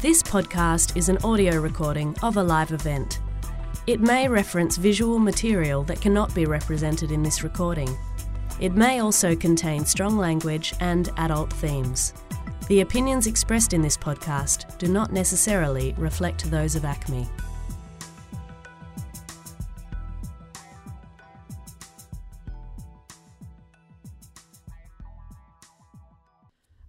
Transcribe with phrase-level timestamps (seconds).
[0.00, 3.20] This podcast is an audio recording of a live event.
[3.86, 7.98] It may reference visual material that cannot be represented in this recording.
[8.60, 12.14] It may also contain strong language and adult themes.
[12.68, 17.28] The opinions expressed in this podcast do not necessarily reflect those of ACMI.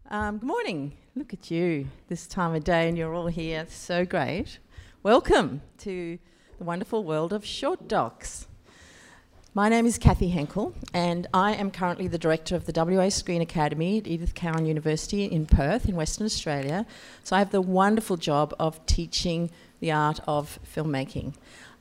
[0.09, 0.93] Um, good morning.
[1.13, 3.65] Look at you this time of day, and you're all here.
[3.67, 4.59] So great.
[5.03, 6.17] Welcome to
[6.57, 8.47] the wonderful world of short docs.
[9.53, 13.41] My name is Kathy Henkel, and I am currently the director of the WA Screen
[13.41, 16.85] Academy at Edith Cowan University in Perth, in Western Australia.
[17.25, 19.49] So I have the wonderful job of teaching
[19.81, 21.33] the art of filmmaking.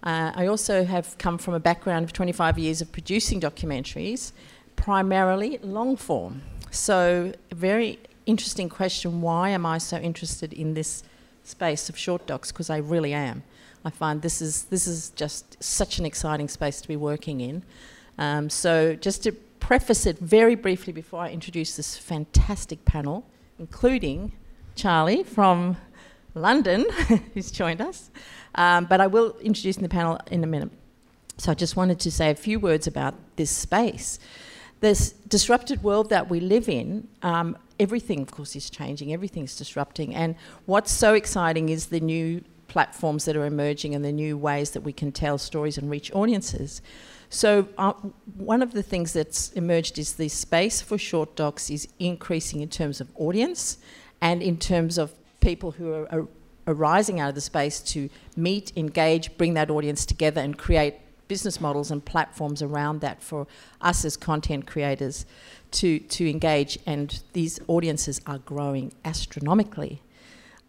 [0.02, 4.32] Uh, I also have come from a background of 25 years of producing documentaries,
[4.74, 6.42] primarily long form.
[6.72, 11.02] So, very interesting question why am I so interested in this
[11.44, 12.52] space of short docs?
[12.52, 13.42] Because I really am.
[13.84, 17.62] I find this is, this is just such an exciting space to be working in.
[18.18, 23.24] Um, so, just to preface it very briefly before I introduce this fantastic panel,
[23.58, 24.32] including
[24.74, 25.76] Charlie from
[26.34, 26.86] London,
[27.34, 28.10] who's joined us.
[28.54, 30.70] Um, but I will introduce the panel in a minute.
[31.38, 34.18] So I just wanted to say a few words about this space.
[34.80, 40.14] This disrupted world that we live in, um, everything, of course, is changing, everything's disrupting.
[40.14, 40.36] And
[40.66, 44.82] what's so exciting is the new platforms that are emerging and the new ways that
[44.82, 46.80] we can tell stories and reach audiences.
[47.30, 47.92] So, uh,
[48.36, 52.68] one of the things that's emerged is the space for short docs is increasing in
[52.68, 53.78] terms of audience
[54.20, 56.28] and in terms of people who are, are
[56.66, 60.94] arising out of the space to meet, engage, bring that audience together, and create
[61.28, 63.46] business models and platforms around that for
[63.80, 65.24] us as content creators
[65.72, 70.02] to, to engage, and these audiences are growing astronomically.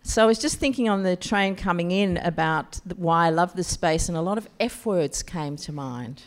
[0.03, 3.67] So I was just thinking on the train coming in about why I love this
[3.67, 6.23] space, and a lot of F words came to mind.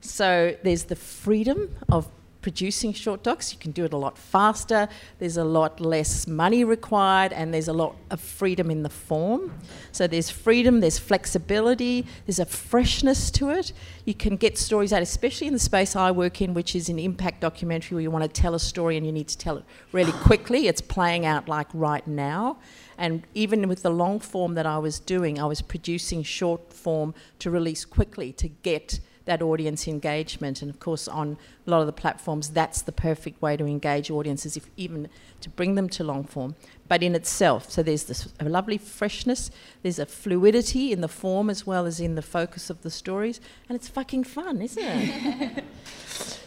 [0.00, 2.08] So there's the freedom of
[2.46, 3.52] producing short docs.
[3.52, 7.66] You can do it a lot faster, there's a lot less money required, and there's
[7.66, 9.52] a lot of freedom in the form.
[9.90, 13.72] So there's freedom, there's flexibility, there's a freshness to it.
[14.04, 17.00] You can get stories out, especially in the space I work in, which is an
[17.00, 19.64] impact documentary where you want to tell a story and you need to tell it
[19.90, 20.68] really quickly.
[20.68, 22.58] It's playing out like right now.
[22.96, 27.12] And even with the long form that I was doing, I was producing short form
[27.40, 30.62] to release quickly to get that audience engagement.
[30.62, 34.10] And of course, on a lot of the platforms, that's the perfect way to engage
[34.10, 35.08] audiences, if even
[35.42, 36.54] to bring them to long form.
[36.88, 39.50] But in itself, so there's this lovely freshness,
[39.82, 43.40] there's a fluidity in the form as well as in the focus of the stories,
[43.68, 45.64] and it's fucking fun, isn't it?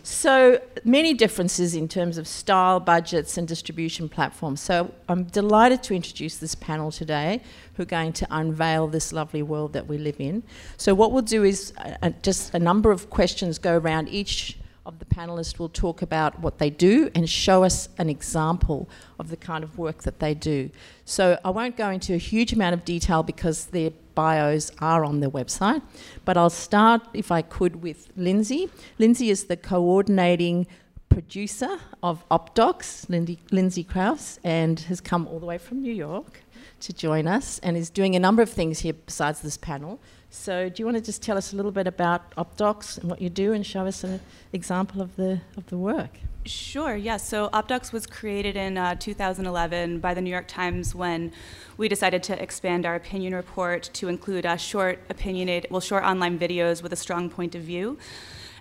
[0.03, 4.61] so many differences in terms of style, budgets, and distribution platforms.
[4.61, 7.41] So I'm delighted to introduce this panel today
[7.75, 10.43] who are going to unveil this lovely world that we live in.
[10.77, 14.57] So what we'll do is uh, uh just a number of questions go around each
[14.89, 18.89] of the panelists will talk about what they do and show us an example
[19.19, 20.71] of the kind of work that they do.
[21.05, 25.19] So I won't go into a huge amount of detail because their bios are on
[25.19, 25.83] their website,
[26.25, 28.67] but I'll start, if I could, with Lindsay.
[28.97, 30.65] Lindsay is the coordinating
[31.07, 36.41] producer of OpDocs, Lindy, Lindsay Crouse, and has come all the way from New York
[36.79, 39.99] to join us and is doing a number of things here besides this panel.
[40.29, 43.21] So, do you want to just tell us a little bit about OpDocs and what
[43.21, 44.19] you do, and show us an
[44.53, 46.19] example of the of the work?
[46.45, 46.95] Sure.
[46.95, 47.05] Yes.
[47.05, 47.17] Yeah.
[47.17, 51.31] So OpDocs was created in uh, 2011 by the New York Times when
[51.77, 56.39] we decided to expand our opinion report to include uh, short opinionated, well, short online
[56.39, 57.97] videos with a strong point of view.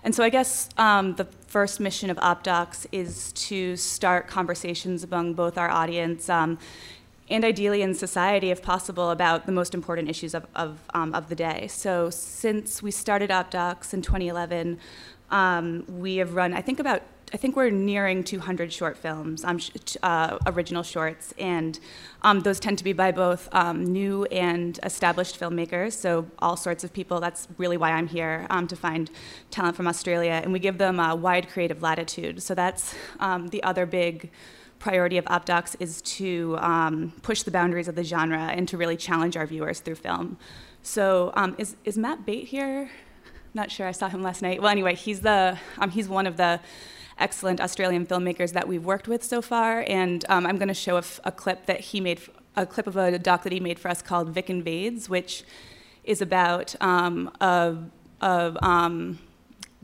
[0.03, 5.33] And so I guess um, the first mission of OpDocs is to start conversations among
[5.33, 6.29] both our audience.
[6.29, 6.57] Um,
[7.29, 11.29] and ideally in society, if possible, about the most important issues of, of, um, of
[11.29, 11.67] the day.
[11.69, 14.79] So since we started OpDocs in 2011,
[15.29, 19.59] um, we have run, I think about, I think we're nearing 200 short films, um,
[20.01, 21.79] uh, original shorts, and
[22.23, 26.83] um, those tend to be by both um, new and established filmmakers, so all sorts
[26.83, 27.19] of people.
[27.19, 29.11] That's really why I'm here, um, to find
[29.51, 32.41] talent from Australia, and we give them a wide creative latitude.
[32.41, 34.31] So that's the other big
[34.79, 38.97] priority of OpDocs is to um, push the boundaries of the genre and to really
[38.97, 40.37] challenge our viewers through film.
[40.81, 42.89] So um, is, is Matt Bate here?
[43.53, 44.61] Not sure, I saw him last night.
[44.61, 46.59] Well, anyway, he's, the, um, he's one of the
[47.17, 50.99] excellent Australian filmmakers that we've worked with so far, and um, I'm gonna show a,
[50.99, 52.21] f- a clip that he made,
[52.55, 55.43] a clip of a doc that he made for us called Vic Invades, which
[56.05, 57.75] is about um, a,
[58.21, 59.19] a um,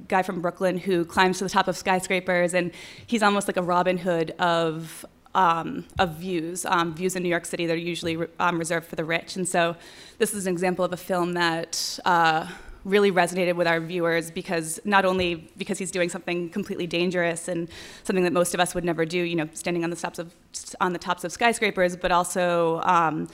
[0.08, 2.72] guy from Brooklyn who climbs to the top of skyscrapers, and
[3.08, 6.66] he's almost like a Robin Hood of um, of views.
[6.66, 9.36] Um, views in New York City that are usually re- um, reserved for the rich.
[9.36, 9.76] And so
[10.18, 12.48] this is an example of a film that uh,
[12.86, 17.68] really resonated with our viewers because not only because he's doing something completely dangerous and
[18.04, 20.34] something that most of us would never do, you know, standing on the tops of
[20.80, 23.28] on the tops of skyscrapers, but also um,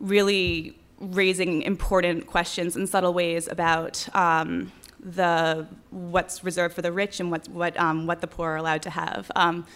[0.00, 7.20] really raising important questions in subtle ways about um, the what's reserved for the rich
[7.20, 9.30] and what what um, what the poor are allowed to have.
[9.36, 9.66] Um,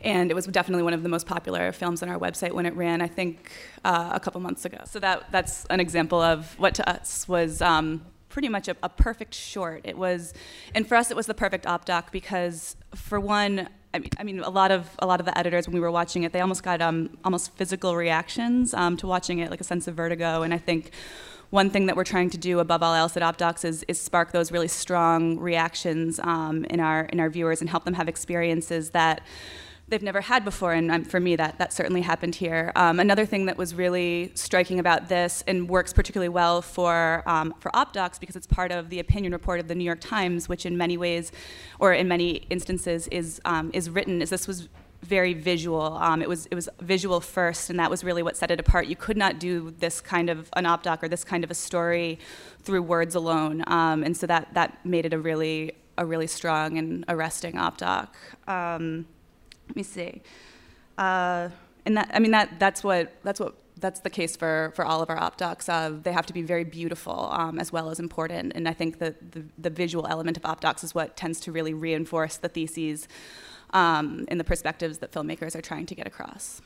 [0.00, 2.74] and it was definitely one of the most popular films on our website when it
[2.74, 3.02] ran.
[3.02, 3.50] I think
[3.84, 4.78] uh, a couple months ago.
[4.86, 7.60] So that that's an example of what to us was.
[7.62, 9.80] Um, pretty much a, a perfect short.
[9.82, 10.32] It was,
[10.72, 14.22] and for us, it was the perfect op doc because, for one, I mean, I
[14.22, 16.40] mean, a lot of a lot of the editors when we were watching it, they
[16.40, 20.42] almost got um, almost physical reactions um, to watching it, like a sense of vertigo.
[20.42, 20.92] And I think
[21.50, 24.32] one thing that we're trying to do above all else at OpDocs is, is spark
[24.32, 28.90] those really strong reactions um, in our in our viewers and help them have experiences
[28.90, 29.20] that
[29.90, 32.72] they've never had before, and um, for me, that, that certainly happened here.
[32.76, 37.52] Um, another thing that was really striking about this and works particularly well for, um,
[37.58, 40.64] for OpDocs because it's part of the opinion report of the New York Times, which
[40.64, 41.32] in many ways,
[41.80, 44.68] or in many instances, is, um, is written, is this was
[45.02, 45.96] very visual.
[45.98, 48.86] Um, it was it was visual first, and that was really what set it apart.
[48.86, 51.54] You could not do this kind of an op doc or this kind of a
[51.54, 52.18] story
[52.62, 56.78] through words alone, um, and so that that made it a really a really strong
[56.78, 58.14] and arresting op doc.
[58.46, 59.06] Um,
[59.68, 60.22] let me see,
[60.98, 61.48] uh,
[61.86, 65.00] and that I mean that that's what that's what that's the case for, for all
[65.00, 65.68] of our op docs.
[65.68, 68.52] Uh, they have to be very beautiful um, as well as important.
[68.54, 71.52] And I think that the, the visual element of op docs is what tends to
[71.52, 73.08] really reinforce the theses
[73.72, 76.60] um, in the perspectives that filmmakers are trying to get across.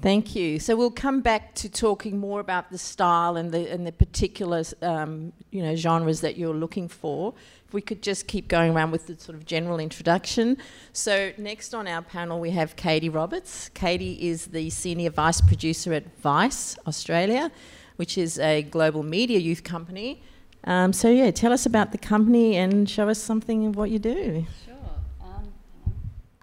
[0.00, 0.58] Thank you.
[0.58, 4.62] So we'll come back to talking more about the style and the and the particular
[4.82, 7.32] um, you know genres that you're looking for.
[7.66, 10.58] If we could just keep going around with the sort of general introduction.
[10.92, 13.70] So next on our panel we have Katie Roberts.
[13.70, 17.50] Katie is the senior vice producer at Vice Australia,
[17.96, 20.22] which is a global media youth company.
[20.64, 23.98] Um, so yeah, tell us about the company and show us something of what you
[23.98, 24.46] do.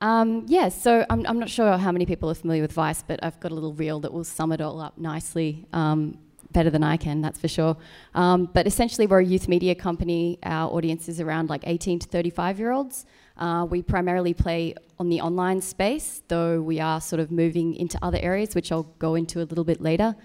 [0.01, 3.23] Um, yeah, so I'm, I'm, not sure how many people are familiar with Vice, but
[3.23, 6.17] I've got a little reel that will sum it all up nicely, um,
[6.51, 7.77] better than I can, that's for sure.
[8.15, 10.39] Um, but essentially, we're a youth media company.
[10.41, 13.05] Our audience is around like 18 to 35 year olds.
[13.37, 17.99] Uh, we primarily play on the online space, though we are sort of moving into
[18.01, 20.15] other areas, which I'll go into a little bit later.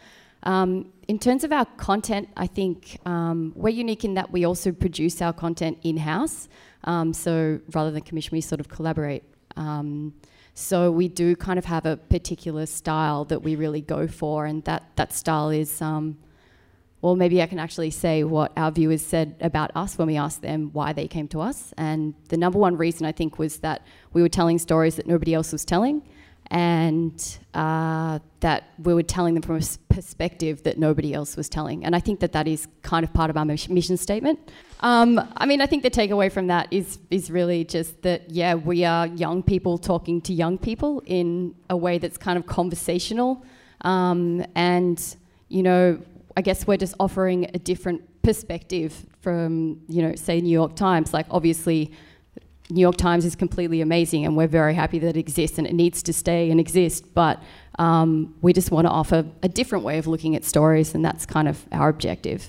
[0.45, 4.73] Um, in terms of our content, I think um, we're unique in that we also
[4.73, 6.49] produce our content in house.
[6.85, 9.23] Um, so rather than commission, we sort of collaborate
[9.57, 10.15] um,
[10.55, 14.65] so we do kind of have a particular style that we really go for, and
[14.65, 15.83] that that style is.
[15.83, 16.19] Um,
[17.03, 20.43] well, maybe I can actually say what our viewers said about us when we asked
[20.43, 21.73] them why they came to us.
[21.77, 25.35] And the number one reason I think was that we were telling stories that nobody
[25.35, 26.03] else was telling,
[26.51, 31.85] and uh, that we were telling them from a perspective that nobody else was telling.
[31.85, 34.39] And I think that that is kind of part of our mission statement.
[34.81, 38.55] Um, I mean, I think the takeaway from that is is really just that yeah,
[38.55, 43.45] we are young people talking to young people in a way that's kind of conversational,
[43.81, 45.17] um, and
[45.49, 46.01] you know,
[46.37, 51.15] I guess we're just offering a different perspective from you know, say New York Times.
[51.15, 51.93] Like obviously
[52.71, 55.73] New York Times is completely amazing, and we're very happy that it exists and it
[55.73, 57.15] needs to stay and exist.
[57.15, 57.41] But
[57.79, 61.27] um, we just want to offer a different way of looking at stories, and that's
[61.27, 62.49] kind of our objective.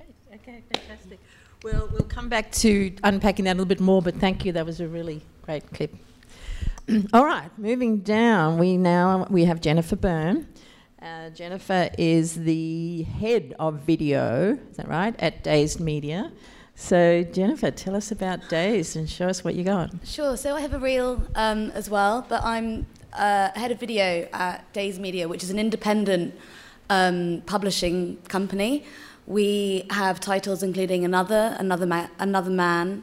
[0.00, 1.18] Okay, okay, fantastic.
[1.62, 4.52] Well, we'll come back to unpacking that a little bit more, but thank you.
[4.52, 5.94] That was a really great clip.
[7.12, 10.46] All right, moving down, we now we have Jennifer Byrne.
[11.02, 16.32] Uh, Jennifer is the head of video, is that right, at Dazed Media.
[16.78, 19.90] So, Jennifer, tell us about Dazed and show us what you got.
[20.04, 20.36] Sure.
[20.36, 24.70] So, I have a reel um, as well, but I'm uh, head of video at
[24.74, 26.34] Dazed Media, which is an independent
[26.90, 28.84] um, publishing company.
[29.26, 33.02] We have titles including Another, Another, Ma- Another Man,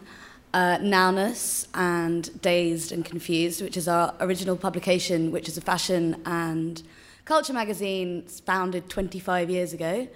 [0.53, 6.21] uh, Nowness, and Dazed and Confused, which is our original publication, which is a fashion
[6.27, 6.83] and
[7.25, 10.07] culture magazine founded 25 years ago.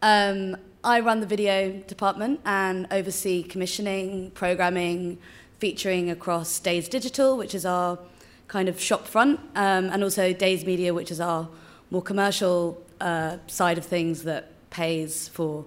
[0.00, 5.18] Um, I run the video department and oversee commissioning, programming,
[5.58, 8.00] featuring across Dazed Digital, which is our
[8.48, 11.48] kind of shop front, um, and also Dazed Media, which is our
[11.92, 15.64] more commercial uh, side of things that pays for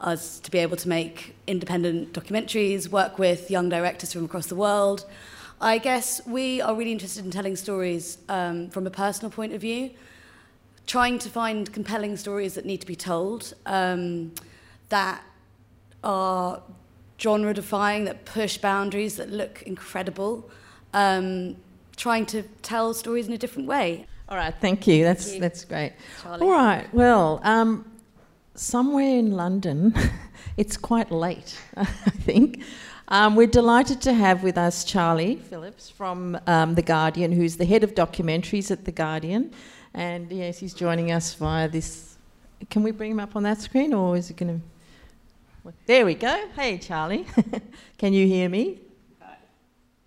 [0.00, 4.54] us to be able to make independent documentaries, work with young directors from across the
[4.54, 5.06] world.
[5.62, 9.62] I guess we are really interested in telling stories um, from a personal point of
[9.62, 9.92] view,
[10.86, 13.54] trying to find compelling stories that need to be told.
[13.64, 14.32] Um,
[14.88, 15.22] that
[16.02, 16.62] are
[17.20, 20.48] genre defying, that push boundaries, that look incredible.
[20.94, 21.56] Um,
[21.96, 24.06] trying to tell stories in a different way.
[24.28, 25.04] All right, thank you.
[25.04, 25.40] That's Thank you.
[25.40, 25.94] that's great.
[26.22, 26.46] Charlie.
[26.46, 27.90] All right, well, um,
[28.54, 29.94] somewhere in London,
[30.56, 32.62] it's quite late, I think.
[33.08, 37.64] Um, we're delighted to have with us Charlie Phillips from um, The Guardian, who's the
[37.64, 39.50] head of documentaries at The Guardian.
[39.94, 42.18] And yes, he's joining us via this.
[42.68, 44.66] Can we bring him up on that screen or is it going to.
[45.86, 46.48] There we go.
[46.56, 47.26] Hey, Charlie.
[47.98, 48.80] can you hear me?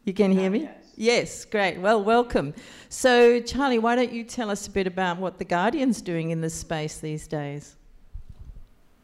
[0.06, 0.70] You can hear me?
[0.96, 1.80] Yes, great.
[1.80, 2.54] Well, welcome.
[2.90, 6.42] So, Charlie, why don't you tell us a bit about what The Guardian's doing in
[6.42, 7.76] this space these days?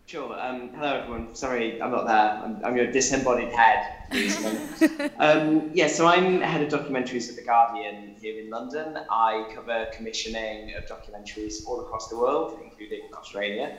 [0.07, 0.39] Sure.
[0.39, 1.35] Um, hello, everyone.
[1.35, 2.41] Sorry, I'm not there.
[2.41, 5.11] I'm, I'm your disembodied head.
[5.19, 8.97] um, yeah, so I'm head of documentaries at The Guardian here in London.
[9.09, 13.77] I cover commissioning of documentaries all across the world, including Australia.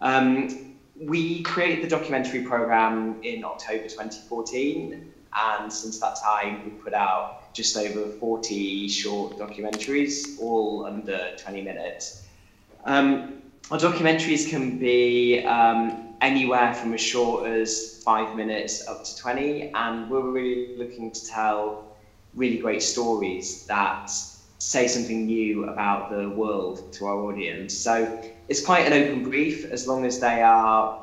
[0.00, 0.67] Um,
[1.00, 7.52] we created the documentary program in October 2014, and since that time, we've put out
[7.54, 12.26] just over 40 short documentaries, all under 20 minutes.
[12.84, 19.16] Um, our documentaries can be um, anywhere from as short as five minutes up to
[19.16, 21.96] 20, and we're really looking to tell
[22.34, 24.10] really great stories that
[24.58, 27.76] say something new about the world to our audience.
[27.76, 30.98] So it's quite an open brief as long as they are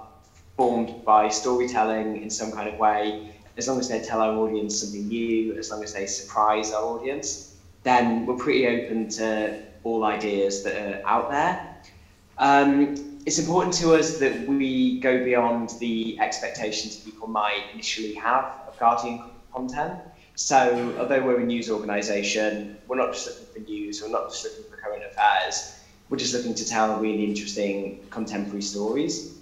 [0.58, 3.20] formed by storytelling in some kind of way,
[3.58, 6.84] as long as they tell our audience something new, as long as they surprise our
[6.84, 7.46] audience,
[7.84, 11.62] then we're pretty open to all ideas that are out there.
[12.38, 18.46] Um, it's important to us that we go beyond the expectations people might initially have
[18.68, 19.20] of Guardian
[19.54, 20.00] content.
[20.36, 24.44] So, although we're a news organisation, we're not just looking for news, we're not just
[24.44, 25.75] looking for current affairs,
[26.10, 29.38] we're just looking to tell really interesting contemporary stories.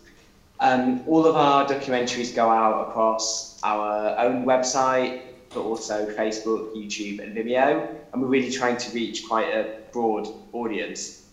[0.60, 7.22] Um, all of our documentaries go out across our own website, but also Facebook, YouTube,
[7.22, 11.26] and Vimeo, and we're really trying to reach quite a broad audience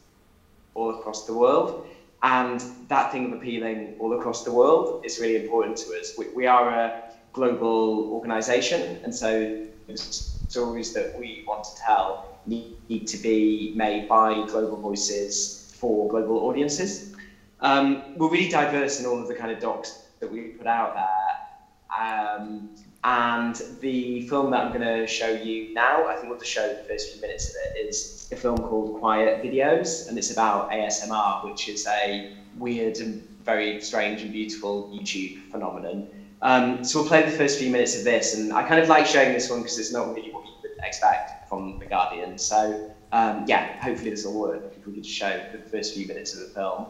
[0.74, 1.86] all across the world.
[2.22, 6.12] And that thing of appealing all across the world is really important to us.
[6.18, 12.29] We, we are a global organization, and so the stories that we want to tell
[12.46, 17.14] need, to be made by global voices for global audiences.
[17.60, 20.94] Um, we're really diverse in all of the kind of docs that we put out
[20.94, 21.98] there.
[21.98, 22.70] Um,
[23.02, 26.68] and the film that I'm going to show you now, I think we'll just show
[26.68, 30.70] the first few minutes of it, is a film called Quiet Videos, and it's about
[30.70, 36.08] ASMR, which is a weird and very strange and beautiful YouTube phenomenon.
[36.42, 39.06] Um, so we'll play the first few minutes of this, and I kind of like
[39.06, 42.38] showing this one because it's not really what you would expect from The Guardian.
[42.38, 46.34] So um, yeah, hopefully this will work if we could show the first few minutes
[46.34, 46.86] of the film.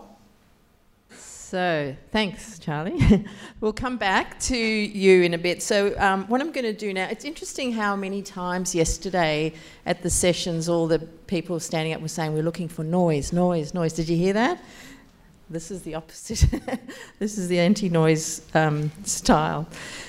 [1.09, 3.27] So, thanks, Charlie.
[3.61, 5.65] we'll come back to you in a bit.
[5.65, 9.53] So, um, what I'm going to do now, it's interesting how many times yesterday
[9.85, 13.75] at the sessions all the people standing up were saying, We're looking for noise, noise,
[13.75, 13.95] noise.
[13.95, 14.63] Did you hear that?
[15.53, 16.49] This is the opposite.
[17.19, 19.67] this is the anti noise um, style.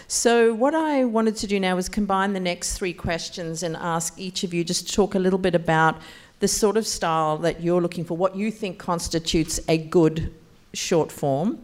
[0.08, 4.14] So, what I wanted to do now is combine the next three questions and ask
[4.20, 6.00] each of you just to talk a little bit about
[6.42, 10.32] the sort of style that you're looking for, what you think constitutes a good
[10.74, 11.58] short form,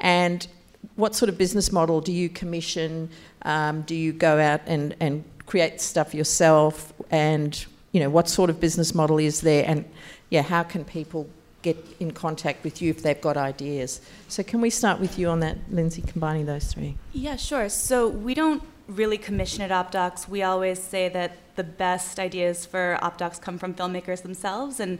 [0.00, 0.48] and
[0.96, 3.08] what sort of business model do you commission?
[3.42, 6.92] Um, do you go out and, and create stuff yourself?
[7.12, 9.64] And you know what sort of business model is there?
[9.68, 9.84] And
[10.30, 11.28] yeah, how can people
[11.62, 14.00] get in contact with you if they've got ideas?
[14.28, 16.96] So can we start with you on that, Lindsay, combining those three?
[17.12, 17.68] Yeah, sure.
[17.68, 20.28] So we don't really commission at OpDocs.
[20.28, 24.98] We always say that the best ideas for OpDocs come from filmmakers themselves, and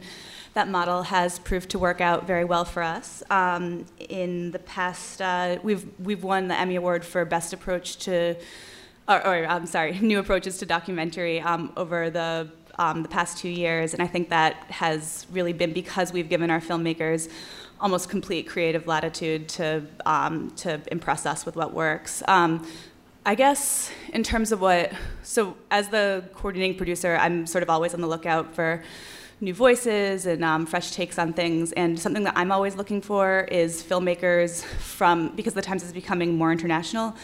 [0.53, 3.23] that model has proved to work out very well for us.
[3.29, 8.35] Um, in the past, uh, we've we've won the Emmy Award for Best Approach to,
[9.07, 12.49] or, or I'm sorry, New Approaches to Documentary um, over the
[12.81, 16.49] um, the past two years, and I think that has really been because we've given
[16.49, 17.29] our filmmakers
[17.79, 19.65] almost complete creative latitude to
[20.05, 20.33] um,
[20.63, 22.23] to impress us with what works.
[22.27, 22.51] Um,
[23.23, 27.93] I guess in terms of what, so as the coordinating producer, I'm sort of always
[27.93, 28.83] on the lookout for
[29.41, 31.71] new voices and um, fresh takes on things.
[31.73, 36.35] And something that I'm always looking for is filmmakers from, because the Times is becoming
[36.35, 37.15] more international,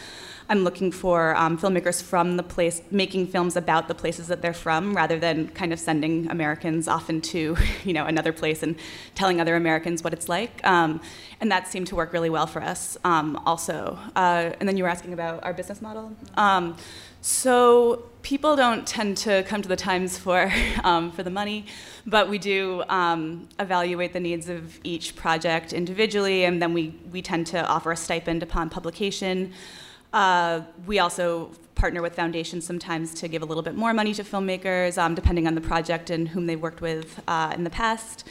[0.50, 4.54] I'm looking for um, filmmakers from the place, making films about the places that they're
[4.54, 8.76] from, rather than kind of sending Americans off into, you know, another place and
[9.14, 10.66] telling other Americans what it's like.
[10.66, 11.00] Um,
[11.40, 13.98] and that seemed to work really well for us, um, also.
[14.16, 16.12] Uh, and then you were asking about our business model.
[16.36, 16.76] Um,
[17.20, 20.50] so people don't tend to come to the Times for
[20.84, 21.66] um, for the money,
[22.06, 27.20] but we do um, evaluate the needs of each project individually, and then we we
[27.20, 29.52] tend to offer a stipend upon publication.
[30.12, 34.24] Uh, we also partner with foundations sometimes to give a little bit more money to
[34.24, 38.26] filmmakers, um, depending on the project and whom they've worked with uh, in the past.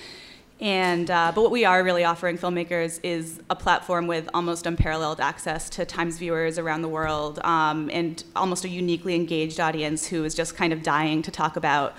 [0.59, 5.19] And uh, but what we are really offering filmmakers is a platform with almost unparalleled
[5.21, 10.23] access to Times viewers around the world, um, and almost a uniquely engaged audience who
[10.23, 11.95] is just kind of dying to talk about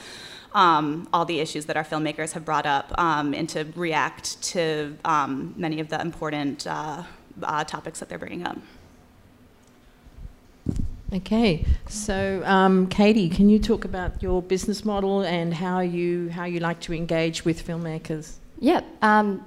[0.54, 4.96] um, all the issues that our filmmakers have brought up um, and to react to
[5.04, 7.04] um, many of the important uh,
[7.42, 8.58] uh, topics that they're bringing up.
[11.10, 16.44] Okay, so um, Katie, can you talk about your business model and how you how
[16.44, 18.34] you like to engage with filmmakers?
[18.60, 18.82] Yeah.
[19.00, 19.44] Um,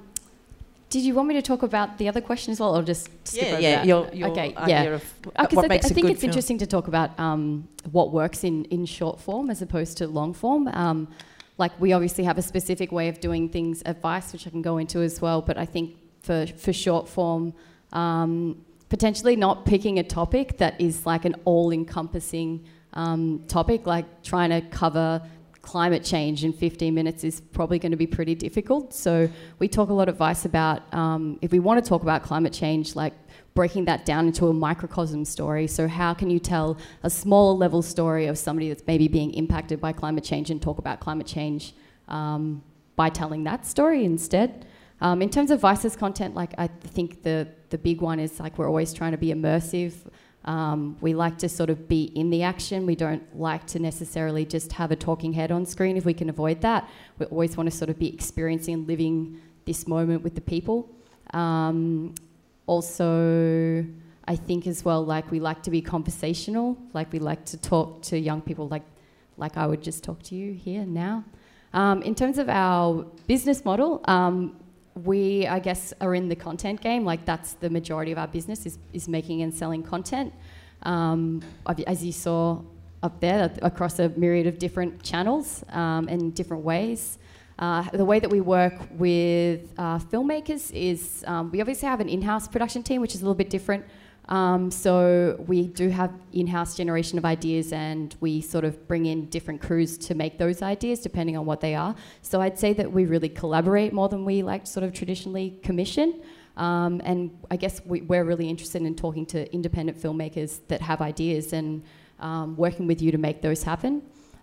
[0.90, 3.44] did you want me to talk about the other question as well, or just skip
[3.44, 3.86] yeah, over yeah, that?
[3.86, 4.90] your, your okay, idea yeah.
[4.90, 6.30] of what I, makes I think it's film.
[6.30, 10.34] interesting to talk about um, what works in, in short form as opposed to long
[10.34, 10.68] form.
[10.68, 11.08] Um,
[11.56, 14.62] like we obviously have a specific way of doing things at Vice which I can
[14.62, 15.40] go into as well.
[15.40, 17.54] But I think for for short form,
[17.92, 18.62] um,
[18.92, 24.60] potentially not picking a topic that is like an all-encompassing um, topic, like trying to
[24.68, 25.22] cover
[25.62, 28.92] climate change in 15 minutes is probably going to be pretty difficult.
[28.92, 32.02] So we talk a lot of at Vice about um, if we want to talk
[32.02, 33.14] about climate change, like
[33.54, 35.66] breaking that down into a microcosm story.
[35.68, 39.80] So how can you tell a small level story of somebody that's maybe being impacted
[39.80, 41.72] by climate change and talk about climate change
[42.08, 42.62] um,
[42.94, 44.66] by telling that story instead?
[45.02, 48.56] Um, in terms of Vice's content, like I think the the big one is like
[48.56, 49.94] we're always trying to be immersive.
[50.44, 52.86] Um, we like to sort of be in the action.
[52.86, 56.30] We don't like to necessarily just have a talking head on screen if we can
[56.30, 56.88] avoid that.
[57.18, 60.88] We always want to sort of be experiencing and living this moment with the people.
[61.34, 62.14] Um,
[62.66, 63.84] also,
[64.28, 66.76] I think as well, like we like to be conversational.
[66.92, 68.84] Like we like to talk to young people, like
[69.36, 71.24] like I would just talk to you here now.
[71.74, 74.61] Um, in terms of our business model, um,
[74.94, 77.04] we, I guess, are in the content game.
[77.04, 80.32] Like that's the majority of our business is, is making and selling content.
[80.82, 81.42] Um,
[81.86, 82.60] as you saw
[83.02, 87.18] up there, across a myriad of different channels um, and different ways.
[87.58, 92.08] Uh, the way that we work with uh, filmmakers is um, we obviously have an
[92.08, 93.84] in-house production team, which is a little bit different.
[94.28, 99.26] Um, so we do have in-house generation of ideas, and we sort of bring in
[99.26, 101.94] different crews to make those ideas, depending on what they are.
[102.22, 106.22] So I'd say that we really collaborate more than we like sort of traditionally commission.
[106.56, 111.00] Um, and I guess we, we're really interested in talking to independent filmmakers that have
[111.00, 111.82] ideas and
[112.20, 114.02] um, working with you to make those happen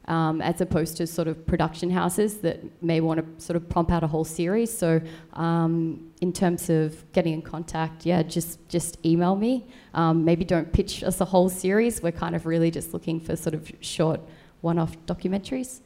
[0.09, 3.91] um, as opposed to sort of production houses that may want to sort of pump
[3.91, 4.75] out a whole series.
[4.75, 4.99] So,
[5.33, 9.67] um, in terms of getting in contact, yeah, just just email me.
[9.93, 12.01] Um, maybe don't pitch us a whole series.
[12.01, 14.19] We're kind of really just looking for sort of short,
[14.61, 15.81] one-off documentaries.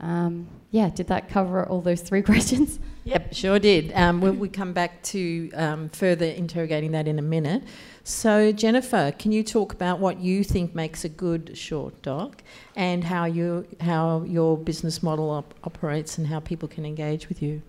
[0.00, 2.78] Um, yeah, did that cover all those three questions?
[3.04, 3.92] Yep, sure did.
[3.92, 7.64] Um, we'll, we come back to um, further interrogating that in a minute.
[8.08, 12.42] So, Jennifer, can you talk about what you think makes a good short doc
[12.74, 17.42] and how you how your business model op- operates and how people can engage with
[17.42, 17.60] you?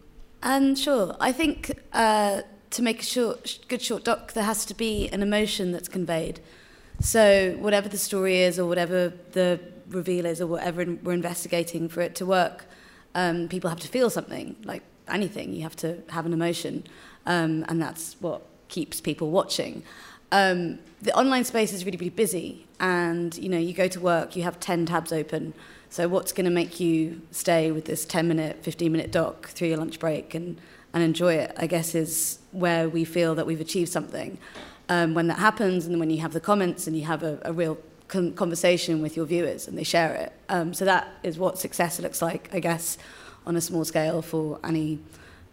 [0.41, 1.13] Um, sure.
[1.19, 5.21] I think uh, to make a short, good short doc, there has to be an
[5.21, 6.39] emotion that's conveyed.
[7.01, 11.99] So, whatever the story is, or whatever the reveal is, or whatever we're investigating for
[11.99, 12.65] it to work,
[13.13, 14.55] um, people have to feel something.
[14.63, 16.85] Like anything, you have to have an emotion,
[17.25, 19.83] um, and that's what keeps people watching.
[20.31, 24.35] Um, the online space is really, really busy, and you know, you go to work,
[24.35, 25.53] you have 10 tabs open.
[25.89, 29.69] So, what's going to make you stay with this 10 minute, 15 minute doc through
[29.69, 30.59] your lunch break and,
[30.93, 31.53] and enjoy it?
[31.57, 34.37] I guess is where we feel that we've achieved something.
[34.89, 37.53] Um, when that happens, and when you have the comments and you have a, a
[37.53, 40.33] real con- conversation with your viewers and they share it.
[40.49, 42.97] Um, so, that is what success looks like, I guess,
[43.47, 44.99] on a small scale for any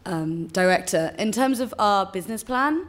[0.04, 1.14] um, director.
[1.18, 2.86] In terms of our business plan,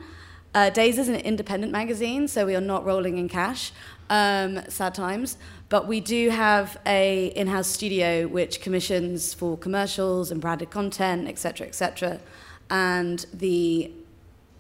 [0.54, 3.72] uh, Dazed is an independent magazine, so we are not rolling in cash.
[4.10, 10.40] Um, sad times, but we do have a in-house studio which commissions for commercials and
[10.40, 12.22] branded content, etc., etc.
[12.70, 13.92] And the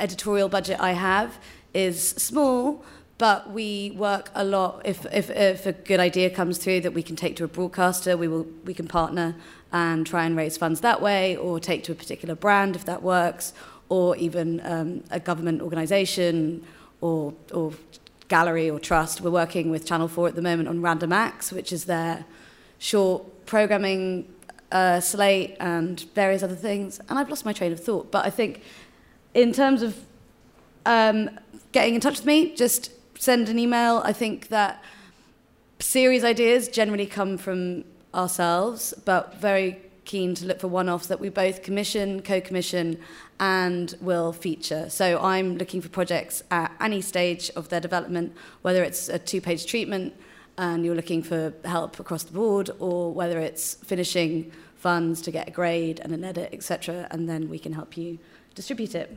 [0.02, 1.39] editorial budget I have
[1.73, 2.84] is small,
[3.17, 4.82] but we work a lot.
[4.86, 8.17] If, if, if a good idea comes through that we can take to a broadcaster,
[8.17, 9.36] we will we can partner
[9.71, 13.02] and try and raise funds that way, or take to a particular brand if that
[13.02, 13.54] works,
[13.89, 16.65] or even um, a government organisation
[17.02, 17.73] or, or
[18.28, 19.21] gallery or trust.
[19.21, 22.26] We're working with Channel 4 at the moment on Random Acts, which is their
[22.80, 24.34] short programming
[24.71, 27.00] uh, slate and various other things.
[27.10, 28.12] And I've lost my train of thought.
[28.12, 28.62] But I think
[29.34, 29.97] in terms of
[30.86, 31.30] um,
[31.71, 34.02] getting in touch with me, just send an email.
[34.04, 34.84] I think that
[35.80, 41.30] series ideas generally come from ourselves, but very keen to look for one-offs that we
[41.30, 42.97] both commission, co-commission,
[43.39, 44.89] and will feature.
[44.89, 49.65] So I'm looking for projects at any stage of their development, whether it's a two-page
[49.65, 50.13] treatment
[50.58, 55.47] and you're looking for help across the board, or whether it's finishing funds to get
[55.47, 58.17] a grade and an edit, etc., and then we can help you
[58.56, 59.15] distribute it.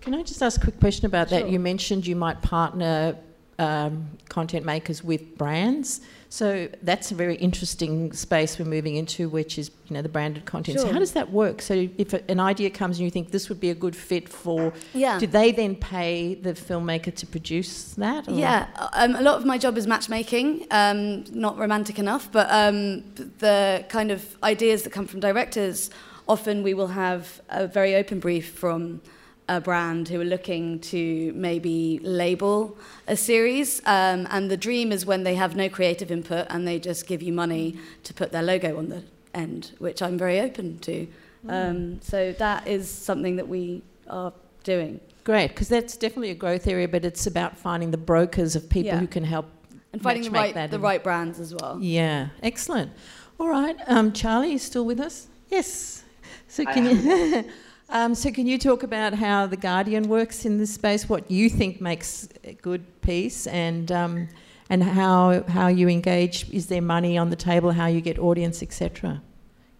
[0.00, 1.40] Can I just ask a quick question about Sure.
[1.40, 1.50] that?
[1.50, 3.16] You mentioned you might partner
[3.58, 6.00] um, content makers with brands.
[6.28, 10.44] So that's a very interesting space we're moving into, which is you know the branded
[10.44, 10.80] content.
[10.80, 11.62] So how does that work?
[11.62, 14.72] So if an idea comes and you think this would be a good fit for,
[14.92, 15.18] Yeah.
[15.18, 18.28] do they then pay the filmmaker to produce that?
[18.28, 20.66] or- Yeah, um, a lot of my job is matchmaking.
[20.70, 23.04] Um, not romantic enough, but um,
[23.38, 25.90] the kind of ideas that come from directors,
[26.28, 29.00] often we will have a very open brief from
[29.48, 33.80] a brand who are looking to maybe label a series.
[33.86, 37.22] Um, and the dream is when they have no creative input and they just give
[37.22, 39.02] you money to put their logo on the
[39.34, 41.06] end, which I'm very open to.
[41.48, 44.32] Um, so that is something that we are
[44.64, 44.98] doing.
[45.22, 48.88] Great, because that's definitely a growth area, but it's about finding the brokers of people
[48.92, 48.98] Yeah.
[48.98, 49.46] who can help.
[49.92, 51.78] And finding the right, that the and- right brands as well.
[51.80, 52.90] Yeah, excellent.
[53.38, 55.28] All right, um, Charlie, you still with us?
[55.50, 56.02] Yes.
[56.48, 57.44] So I can you?
[57.88, 61.08] um, so can you talk about how the Guardian works in this space?
[61.08, 64.28] What you think makes a good piece, and um,
[64.70, 66.50] and how how you engage?
[66.50, 67.70] Is there money on the table?
[67.70, 69.22] How you get audience, etc.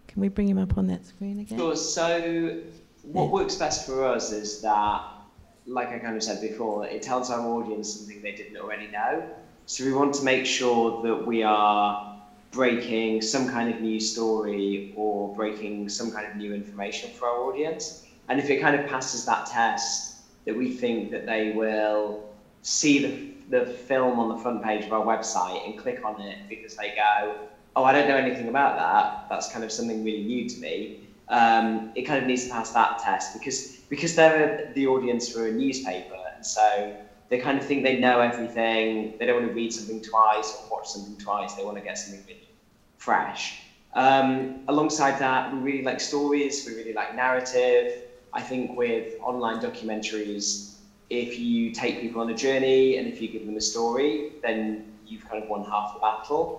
[0.07, 1.57] Can we bring him up on that screen again?
[1.59, 1.75] Sure.
[1.75, 2.61] So,
[3.03, 3.29] what Yeah.
[3.29, 5.01] works best for us is that,
[5.65, 9.23] like I kind of said before, it tells our audience something they didn't already know.
[9.65, 12.16] So, we want to make sure that we are
[12.51, 17.37] breaking some kind of new story or breaking some kind of new information for our
[17.37, 18.05] audience.
[18.29, 22.29] And if it kind of passes that test, that we think that they will
[22.61, 26.37] see the, the film on the front page of our website and click on it
[26.49, 27.35] because they go,
[27.75, 29.29] oh, I don't know anything about that.
[29.29, 30.99] That's kind of something really new to me.
[31.29, 35.47] Um, it kind of needs to pass that test because because they're the audience for
[35.47, 36.93] a newspaper, and so
[37.29, 39.13] they kind of think they know everything.
[39.17, 41.53] They don't want to read something twice or watch something twice.
[41.53, 42.47] They want to get something really
[42.97, 43.61] fresh.
[43.93, 46.65] Um, alongside that, we really like stories.
[46.65, 47.93] We really like narrative.
[48.33, 50.67] I think with online documentaries,
[51.09, 54.81] if you take people on a journey and if you give them a story, then
[55.05, 56.53] you've kind of won half the battle.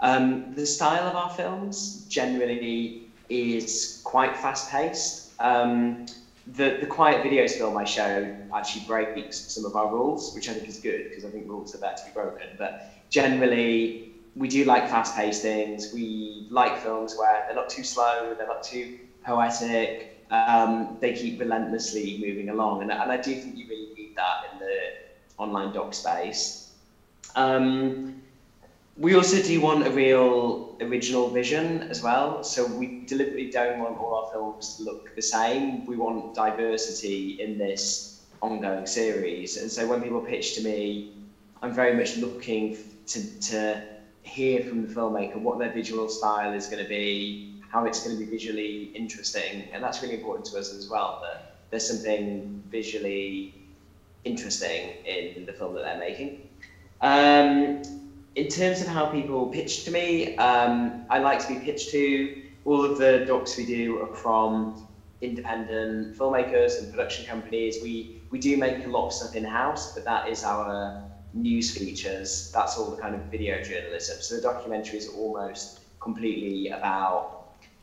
[0.00, 2.96] Um, the style of our films generally
[3.28, 5.22] is quite fast paced.
[5.38, 5.98] Um,
[6.46, 10.52] the, the quiet videos film I showed actually breaks some of our rules, which I
[10.54, 12.48] think is good because I think rules are there to be broken.
[12.56, 12.74] But
[13.10, 13.96] generally,
[14.34, 15.92] we do like fast paced things.
[15.92, 18.88] We like films where they're not too slow, they're not too
[19.24, 22.82] poetic, um, they keep relentlessly moving along.
[22.82, 24.92] And, and I do think you really need that in the
[25.38, 26.56] online doc space.
[27.34, 27.94] Um,
[29.02, 32.44] we also do want a real original vision as well.
[32.44, 35.84] So we deliberately don't want all our films to look the same.
[35.86, 39.56] We want diversity in this ongoing series.
[39.56, 41.14] And so when people pitch to me,
[41.62, 43.82] I'm very much looking to, to
[44.22, 48.16] hear from the filmmaker what their visual style is going to be, how it's going
[48.16, 49.68] to be visually interesting.
[49.72, 53.52] And that's really important to us as well, that there's something visually
[54.24, 56.48] interesting in the film that they're making.
[57.00, 57.82] Um,
[58.34, 62.28] in terms of how people pitch to me, um, I like to be pitched to.
[62.64, 64.86] All of the docs we do are from
[65.20, 67.80] independent filmmakers and production companies.
[67.82, 70.94] We we do make a lot of stuff in house, but that is our
[71.34, 72.50] news features.
[72.52, 74.20] That's all the kind of video journalism.
[74.20, 77.26] So the documentary is almost completely about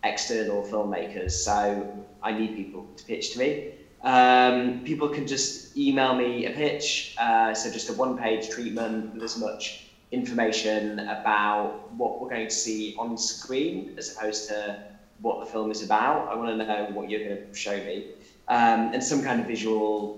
[0.04, 1.32] external filmmakers.
[1.32, 1.86] So
[2.22, 3.60] I need people to pitch to me.
[4.02, 9.24] Um, people can just email me a pitch, uh, so just a one-page treatment with
[9.24, 9.78] as much
[10.12, 14.76] information about what we're going to see on screen as opposed to
[15.22, 16.26] what the film is about.
[16.30, 18.06] I want to know what you're going to show me,
[18.48, 20.12] um, and some kind of visual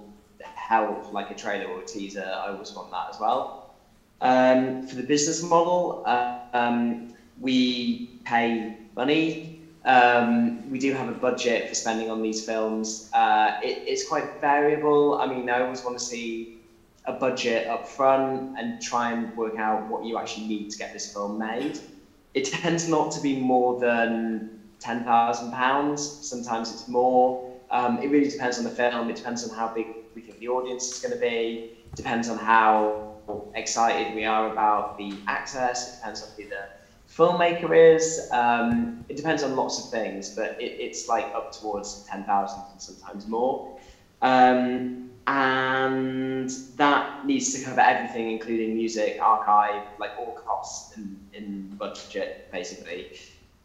[0.53, 2.23] help, like a trailer or a teaser.
[2.43, 3.49] I always want that as well.
[4.21, 6.97] Um, for the business model, uh, um,
[7.39, 9.41] we pay money
[9.85, 13.01] um, we do have a budget for spending on these films.
[13.13, 15.15] Uh, it, it's quite variable.
[15.19, 16.47] I mean, I always want to see
[17.05, 20.91] a budget up front and try and work out what you actually need to get
[20.93, 21.79] this film made.
[22.33, 24.43] It tends not to be more than
[24.79, 26.13] ten thousand pounds.
[26.19, 27.23] Sometimes it's more.
[27.69, 29.09] Um, it really depends on the film.
[29.09, 31.61] It depends on how big we think the audience is going to be.
[31.91, 33.05] It depends on how
[33.53, 34.51] excited we are about
[34.97, 35.85] the access.
[35.85, 36.67] It depends on who the
[37.09, 38.19] filmmaker is.
[38.31, 42.81] Um, it depends on lots of things, but it, it's like up towards 10,000 and
[42.81, 43.59] sometimes more.
[44.21, 44.85] Um,
[45.27, 52.33] and that needs to cover everything, including music, archive, like all costs in, in budget,
[52.51, 53.07] basically.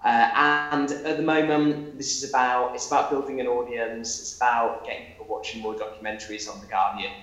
[0.04, 4.18] Uh, and at the moment, this is about it's about building an audience.
[4.18, 7.14] It's about getting people watching more documentaries on the Guardian,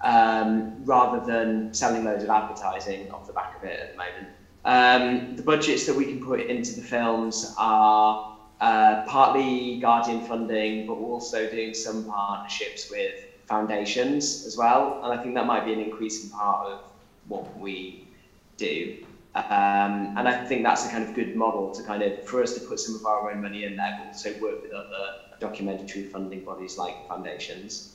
[0.00, 4.28] um, rather than selling loads of advertising off the back of it at the moment.
[4.64, 8.18] Um, the budgets that we can put into the films are
[8.60, 14.98] uh, partly Guardian funding, but also doing some partnerships with foundations as well.
[15.02, 16.80] And I think that might be an increasing part of
[17.28, 17.98] what we
[18.56, 18.94] do.
[19.34, 22.52] Um, and I think that's a kind of good model to kind of for us
[22.54, 26.04] to put some of our own money in there, but also work with other documentary
[26.04, 27.90] funding bodies like foundations.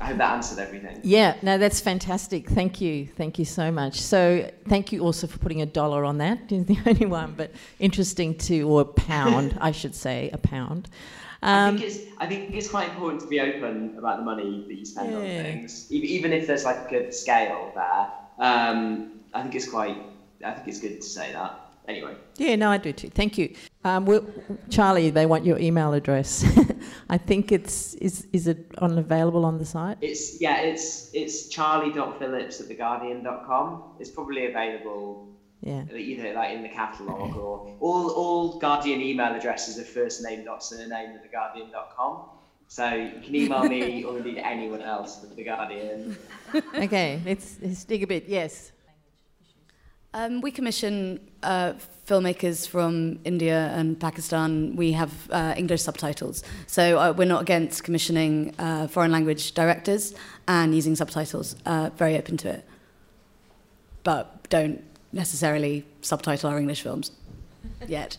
[0.00, 1.00] I hope that answered everything.
[1.02, 2.48] Yeah, no, that's fantastic.
[2.48, 3.06] Thank you.
[3.06, 4.00] Thank you so much.
[4.00, 6.50] So, thank you also for putting a dollar on that.
[6.50, 10.88] You're the only one, but interesting to, or a pound, I should say, a pound.
[11.42, 14.64] Um, I, think it's, I think it's quite important to be open about the money
[14.66, 15.18] that you spend yeah.
[15.18, 18.08] on things, even if there's like a good scale there.
[18.38, 19.96] Um, I think it's quite.
[20.44, 21.60] I think it's good to say that.
[21.86, 22.14] Anyway.
[22.36, 23.08] Yeah, no, I do too.
[23.08, 24.26] Thank you, um, we'll,
[24.70, 25.10] Charlie.
[25.10, 26.44] They want your email address.
[27.10, 29.98] I think it's is is it on available on the site?
[30.00, 33.82] It's yeah, it's it's charlie.phillips at theguardian.com.
[34.00, 35.28] It's probably available.
[35.60, 35.84] Yeah.
[35.92, 40.62] Either like in the catalogue or all all Guardian email addresses are first name dot
[40.62, 42.24] surname at theguardian.com.
[42.68, 46.16] So you can email me or indeed anyone else at The Guardian.
[46.74, 48.24] okay, let's, let's dig a bit.
[48.28, 48.72] Yes.
[50.14, 51.74] Um, we commission uh,
[52.06, 54.74] filmmakers from India and Pakistan.
[54.74, 56.42] We have uh, English subtitles.
[56.66, 60.14] So uh, we're not against commissioning uh, foreign language directors
[60.46, 61.56] and using subtitles.
[61.66, 62.64] Uh, very open to it.
[64.02, 67.12] But don't necessarily subtitle our English films
[67.86, 68.16] yet.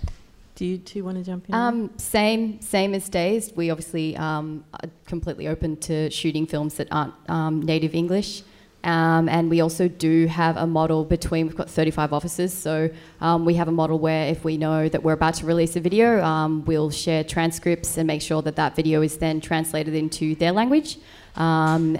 [0.53, 1.55] Do you two want to jump in?
[1.55, 3.55] Um, same, same as Dazed.
[3.55, 8.43] We obviously um, are completely open to shooting films that aren't um, native English.
[8.83, 12.89] Um, and we also do have a model between, we've got 35 offices, so
[13.19, 15.81] um, we have a model where if we know that we're about to release a
[15.81, 20.33] video, um, we'll share transcripts and make sure that that video is then translated into
[20.35, 20.97] their language
[21.35, 21.99] and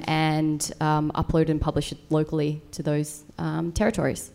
[0.79, 3.23] upload and publish it locally to those
[3.73, 4.31] territories.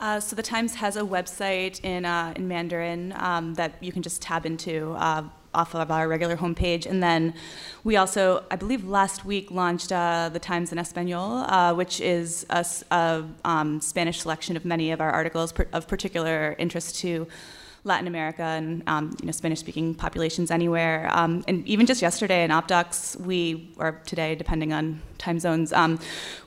[0.00, 4.02] Uh, so the Times has a website in uh, in Mandarin um, that you can
[4.02, 5.24] just tab into uh,
[5.54, 7.34] off of our regular homepage, and then
[7.84, 12.46] we also, I believe, last week launched uh, the Times in Espanol, uh, which is
[12.50, 17.26] a, a um, Spanish selection of many of our articles of particular interest to.
[17.84, 22.50] Latin America and um, you know Spanish-speaking populations anywhere, um, and even just yesterday in
[22.50, 25.98] OpDocs, we or today, depending on time zones, um,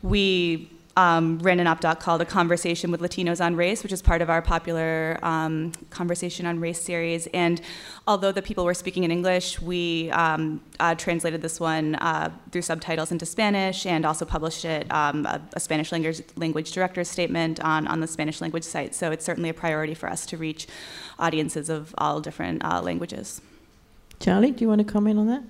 [0.04, 0.70] we
[1.02, 4.22] um, ran an op doc called A Conversation with Latinos on Race, which is part
[4.22, 7.26] of our popular um, Conversation on Race series.
[7.34, 7.60] And
[8.06, 12.62] although the people were speaking in English, we um, uh, translated this one uh, through
[12.62, 17.60] subtitles into Spanish and also published it, um, a, a, Spanish language, language director's statement
[17.62, 18.94] on, on the Spanish language site.
[18.94, 20.68] So it's certainly a priority for us to reach
[21.18, 23.42] audiences of all different uh, languages.
[24.20, 25.44] Charlie, do you want to comment on that?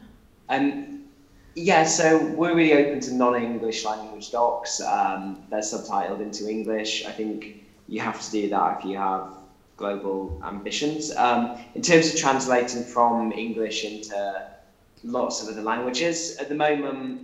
[0.47, 1.00] Um,
[1.55, 4.79] yeah, so we're really open to non-English language docs.
[4.79, 7.03] Um, they're subtitled into English.
[7.05, 7.53] I think
[7.87, 9.27] you have to do that if you have
[9.77, 11.11] global ambitions.
[11.15, 14.43] Um, in terms of translating from English into
[15.03, 17.19] lots of other languages, at the moment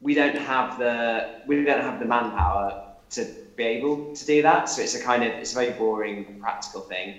[0.00, 2.74] we don't have the we don't have the manpower
[3.10, 4.68] to be able to do that.
[4.68, 7.16] So it's a kind of it's a very boring practical thing.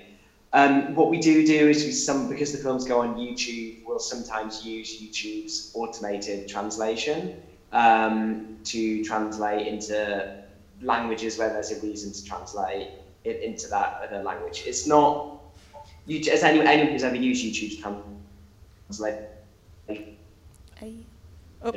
[0.52, 4.00] Um, what we do do is we some because the films go on YouTube, we'll
[4.00, 10.44] sometimes use YouTube's automated translation um, to translate into
[10.82, 12.90] languages where there's a reason to translate
[13.26, 14.64] it into that other language.
[14.66, 15.40] It's not
[16.06, 19.20] you, as anyone, anyone who's ever used YouTube's translate.
[21.62, 21.74] Oh.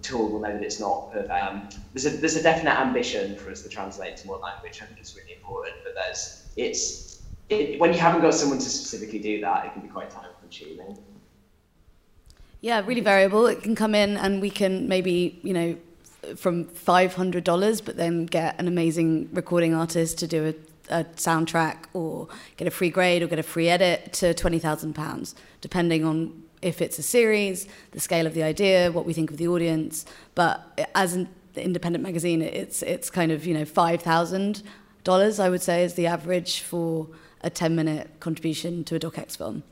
[0.00, 1.30] tool will know that it's not perfect.
[1.30, 4.80] Um, there's a there's a definite ambition for us to translate to more language.
[4.80, 7.03] I think it's really important, but there's it's
[7.48, 10.26] it, when you haven't got someone to specifically do that, it can be quite time
[10.40, 10.98] consuming.
[12.60, 13.46] Yeah, really variable.
[13.46, 15.76] It can come in and we can maybe, you know,
[16.36, 20.54] from $500, but then get an amazing recording artist to do
[20.90, 25.34] a, a soundtrack or get a free grade or get a free edit to £20,000,
[25.60, 29.36] depending on if it's a series, the scale of the idea, what we think of
[29.36, 30.06] the audience.
[30.34, 35.84] But as an independent magazine, it's, it's kind of, you know, $5,000, I would say,
[35.84, 37.08] is the average for
[37.44, 39.62] a 10 minute contribution to a DocX film?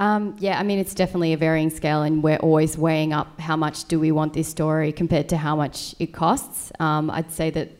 [0.00, 3.56] Um, yeah, I mean, it's definitely a varying scale, and we're always weighing up how
[3.56, 6.72] much do we want this story compared to how much it costs.
[6.80, 7.70] Um, I'd say that,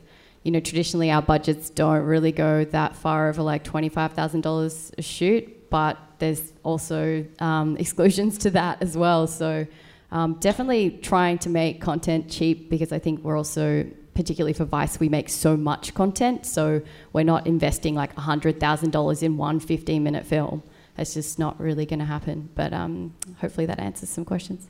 [0.44, 5.70] you know, traditionally our budgets don't really go that far over like $25,000 a shoot,
[5.70, 9.26] but there's also um, exclusions to that as well.
[9.26, 9.66] So
[10.12, 15.00] um, definitely trying to make content cheap because I think we're also particularly for Vice,
[15.00, 20.24] we make so much content, so we're not investing like $100,000 in one 15 minute
[20.24, 20.62] film.
[20.96, 22.50] That's just not really going to happen.
[22.54, 24.68] But um, hopefully that answers some questions.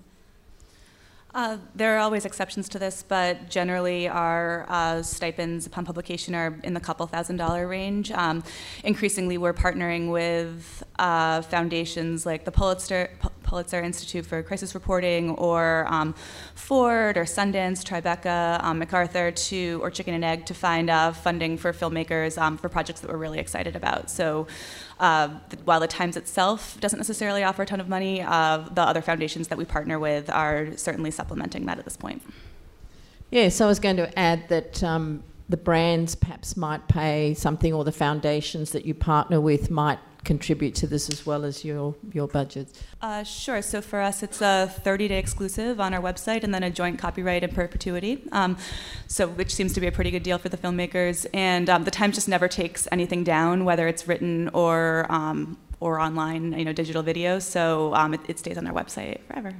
[1.34, 6.56] Uh, there are always exceptions to this, but generally our uh, stipends upon publication are
[6.62, 8.12] in the couple thousand dollar range.
[8.12, 8.44] Um,
[8.84, 13.10] increasingly, we're partnering with uh, foundations like the Pulitzer,
[13.54, 16.12] Pulitzer Institute for Crisis Reporting, or um,
[16.56, 21.56] Ford, or Sundance, Tribeca, um, MacArthur, to or Chicken and Egg to find uh, funding
[21.56, 24.10] for filmmakers um, for projects that we're really excited about.
[24.10, 24.48] So.
[25.00, 25.28] Uh,
[25.64, 29.48] while the Times itself doesn't necessarily offer a ton of money, uh, the other foundations
[29.48, 32.22] that we partner with are certainly supplementing that at this point.
[33.32, 37.72] Yeah, so I was going to add that um, the brands perhaps might pay something,
[37.72, 41.94] or the foundations that you partner with might contribute to this as well as your
[42.12, 42.68] your budget?
[43.00, 43.60] Uh, sure.
[43.62, 47.44] So for us, it's a 30-day exclusive on our website, and then a joint copyright
[47.44, 48.26] in perpetuity.
[48.32, 48.56] Um,
[49.06, 51.26] so which seems to be a pretty good deal for the filmmakers.
[51.34, 56.00] And um, the Times just never takes anything down, whether it's written or um, or
[56.00, 57.38] online, you know, digital video.
[57.38, 59.54] So um, it, it stays on our website forever.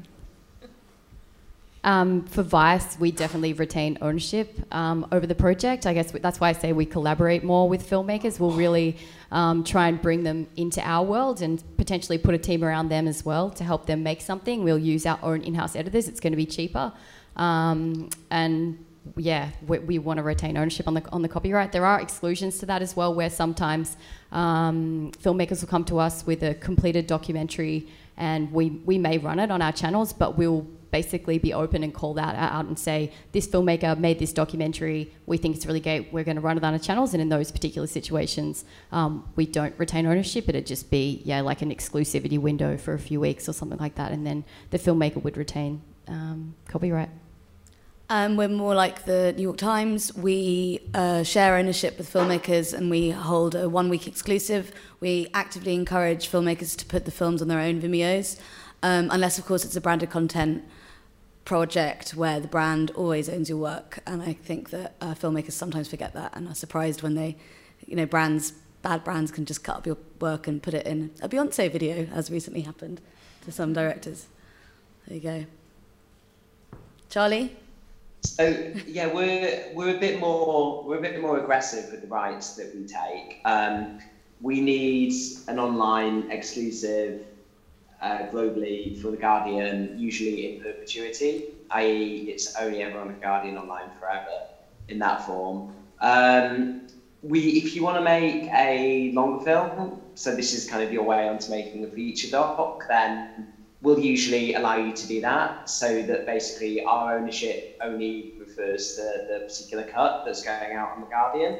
[1.85, 5.85] Um, for Vice, we definitely retain ownership um, over the project.
[5.87, 8.41] I guess that's why I say we collaborate more with filmmakers.
[8.41, 8.97] We'll really
[9.31, 13.07] um, try and bring them into our world and potentially put a team around them
[13.07, 14.65] as well to help them make something.
[14.65, 16.09] We'll use our own in-house editors.
[16.09, 16.91] It's going to be cheaper,
[17.37, 18.83] um, and
[19.17, 21.71] yeah, we, we want to retain ownership on the on the copyright.
[21.73, 23.99] There are exclusions to that as well, where sometimes
[24.33, 29.39] um, filmmakers will come to us with a completed documentary, and we we may run
[29.39, 33.11] it on our channels, but we'll basically be open and call that out and say,
[33.33, 36.63] this filmmaker made this documentary, we think it's really great, we're going to run it
[36.63, 37.15] on our channels.
[37.15, 40.49] And in those particular situations, um, we don't retain ownership.
[40.49, 43.97] It'd just be, yeah, like an exclusivity window for a few weeks or something like
[43.97, 44.13] that.
[44.13, 47.11] And then the filmmaker would retain um, copyright.
[48.09, 50.15] Um, we're more like the New York Times.
[50.15, 54.71] We uh, share ownership with filmmakers and we hold a one week exclusive.
[55.01, 58.39] We actively encourage filmmakers to put the films on their own Vimeos,
[58.85, 60.63] um, unless, of course, it's a branded content
[61.45, 64.01] project where the brand always owns your work.
[64.07, 67.37] And I think that uh, filmmakers sometimes forget that and are surprised when they,
[67.87, 68.53] you know, brands,
[68.83, 72.07] bad brands can just cut up your work and put it in a Beyonce video,
[72.13, 73.01] as recently happened
[73.45, 74.27] to some directors.
[75.07, 75.47] There you go.
[77.11, 77.57] Charlie?
[78.23, 82.57] So yeah, we're we're a bit more we're a bit more aggressive with the rights
[82.57, 83.41] that we take.
[83.45, 83.99] Um,
[84.41, 85.13] we need
[85.47, 87.27] an online exclusive
[88.05, 93.57] uh, globally for The Guardian, usually in perpetuity, i.e., it's only ever on The Guardian
[93.57, 94.37] online forever
[94.89, 95.73] in that form.
[96.01, 96.75] Um,
[97.23, 101.05] we, if you want to make a longer film, so this is kind of your
[101.05, 103.27] way onto making a feature doc, then
[103.81, 109.03] we'll usually allow you to do that so that basically our ownership only refers to
[109.29, 111.57] the particular cut that's going out on The Guardian.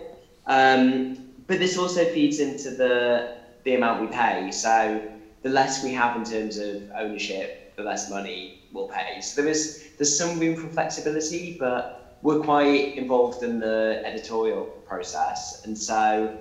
[0.47, 1.15] Um,
[1.47, 3.31] but this also feeds into the,
[3.65, 4.51] the amount we pay.
[4.51, 5.01] So
[5.45, 9.21] the less we have in terms of ownership, the less money we'll pay.
[9.21, 14.73] So there is there's some room for flexibility, but we're quite involved in the editorial
[14.87, 16.33] process, and so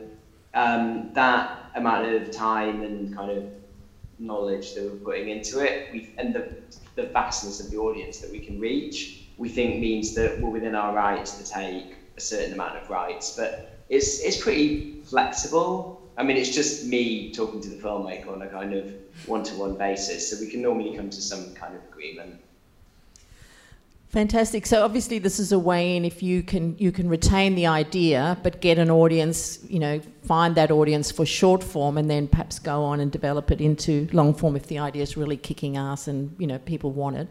[0.55, 3.45] um, that amount of time and kind of
[4.19, 6.47] knowledge that we're putting into it, we and the
[6.95, 10.75] the vastness of the audience that we can reach, we think means that we're within
[10.75, 16.23] our rights to take a certain amount of rights, but it's it's pretty flexible I
[16.23, 18.93] mean, it's just me talking to the filmmaker on a kind of
[19.26, 22.39] one-to-one basis, so we can normally come to some kind of agreement.
[24.10, 24.67] Fantastic.
[24.67, 28.38] So obviously, this is a way in if you can you can retain the idea,
[28.43, 29.60] but get an audience.
[29.67, 33.49] You know, find that audience for short form, and then perhaps go on and develop
[33.49, 36.91] it into long form if the idea is really kicking ass and you know people
[36.91, 37.28] want it.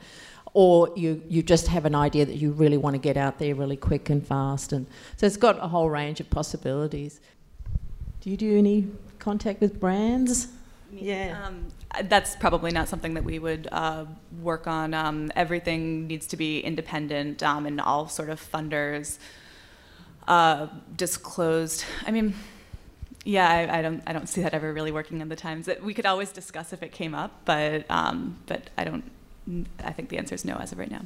[0.54, 3.54] Or you, you just have an idea that you really want to get out there
[3.54, 4.72] really quick and fast.
[4.72, 7.20] And so it's got a whole range of possibilities.
[8.22, 8.86] Do you do any
[9.18, 10.46] contact with brands?
[10.92, 11.44] Yeah.
[11.44, 11.66] Um,
[12.04, 14.04] that's probably not something that we would uh,
[14.40, 14.94] work on.
[14.94, 19.18] Um, everything needs to be independent um, and all sort of funders
[20.28, 21.84] uh, disclosed.
[22.06, 22.34] I mean,
[23.24, 25.66] yeah, I, I, don't, I don't see that ever really working in the Times.
[25.66, 29.04] That we could always discuss if it came up, but, um, but I don't.
[29.82, 31.02] I think the answer is no as of right now.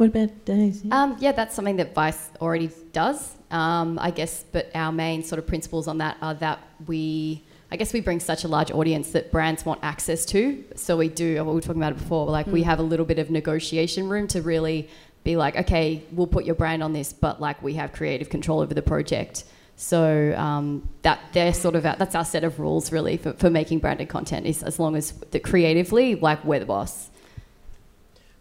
[0.00, 0.90] What about Daisy?
[0.90, 4.46] Um, yeah, that's something that Vice already does, um, I guess.
[4.50, 8.18] But our main sort of principles on that are that we, I guess, we bring
[8.18, 10.64] such a large audience that brands want access to.
[10.74, 12.24] So we do what we were talking about it before.
[12.30, 12.52] Like mm.
[12.52, 14.88] we have a little bit of negotiation room to really
[15.22, 18.60] be like, okay, we'll put your brand on this, but like we have creative control
[18.60, 19.44] over the project.
[19.76, 23.50] So um, that they're sort of our, that's our set of rules really for, for
[23.50, 24.46] making branded content.
[24.46, 27.09] Is as long as the creatively, like we're the boss.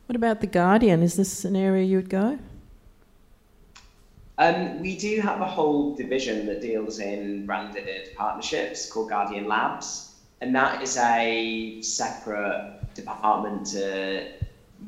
[0.09, 1.03] What about The Guardian?
[1.03, 2.39] Is this an area you would go?
[4.39, 10.15] Um, we do have a whole division that deals in branded partnerships called Guardian Labs,
[10.41, 14.31] and that is a separate department to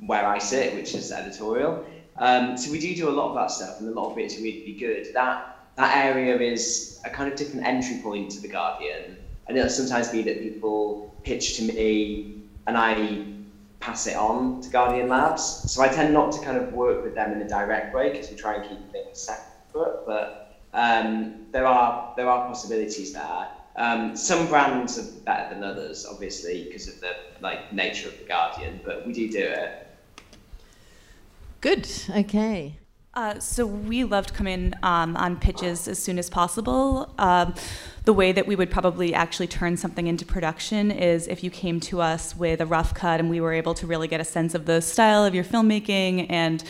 [0.07, 1.85] where I sit, which is editorial.
[2.17, 4.37] Um, so we do do a lot of that stuff, and a lot of it's
[4.39, 5.13] really good.
[5.13, 9.69] That that area is a kind of different entry point to the Guardian, and it'll
[9.69, 13.35] sometimes be that people pitch to me, and I
[13.81, 15.43] pass it on to Guardian Labs.
[15.71, 18.29] So I tend not to kind of work with them in a direct way because
[18.29, 20.05] we try and keep things separate.
[20.05, 23.47] But um, there are there are possibilities there.
[23.75, 28.25] Um, some brands are better than others, obviously, because of the like nature of the
[28.25, 28.79] Guardian.
[28.85, 29.87] But we do do it.
[31.59, 31.89] Good.
[32.09, 32.77] Okay.
[33.13, 37.13] Uh, so we loved coming um, on pitches as soon as possible.
[37.17, 37.53] Um,
[38.05, 41.81] the way that we would probably actually turn something into production is if you came
[41.81, 44.55] to us with a rough cut and we were able to really get a sense
[44.55, 46.63] of the style of your filmmaking and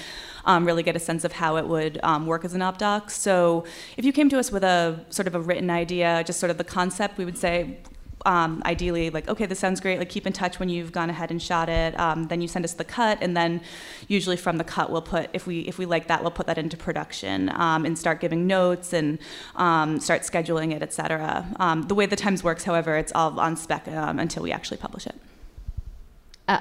[0.45, 3.11] um, really get a sense of how it would um, work as an op doc.
[3.11, 3.63] So
[3.95, 6.57] if you came to us with a sort of a written idea, just sort of
[6.57, 7.77] the concept, we would say,
[8.25, 11.31] um, ideally like okay this sounds great like keep in touch when you've gone ahead
[11.31, 11.99] and shot it.
[11.99, 13.61] Um, then you send us the cut and then
[14.07, 16.57] usually from the cut we'll put if we if we like that we'll put that
[16.57, 19.19] into production um, and start giving notes and
[19.55, 23.55] um, start scheduling it etc um, the way the times works however it's all on
[23.55, 25.15] spec um, until we actually publish it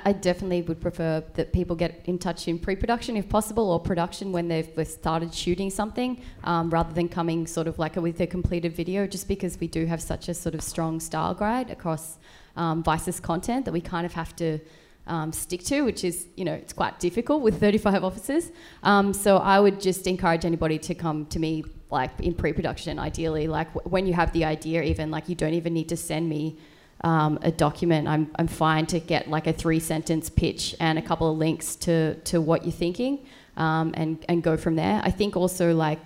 [0.05, 4.32] I definitely would prefer that people get in touch in pre-production if possible, or production
[4.32, 8.74] when they've started shooting something, um, rather than coming sort of like with a completed
[8.74, 9.07] video.
[9.07, 12.18] Just because we do have such a sort of strong style guide across
[12.57, 14.59] um, Vice's content that we kind of have to
[15.07, 18.53] um, stick to, which is you know it's quite difficult with 35 offices.
[18.82, 23.47] Um, so I would just encourage anybody to come to me like in pre-production, ideally,
[23.49, 26.28] like w- when you have the idea, even like you don't even need to send
[26.28, 26.59] me
[27.03, 31.03] um, a document, I'm, I'm fine to get like a three sentence pitch and a
[31.03, 33.27] couple of links to, to what you're thinking
[33.57, 35.01] um, and, and go from there.
[35.03, 35.99] I think also like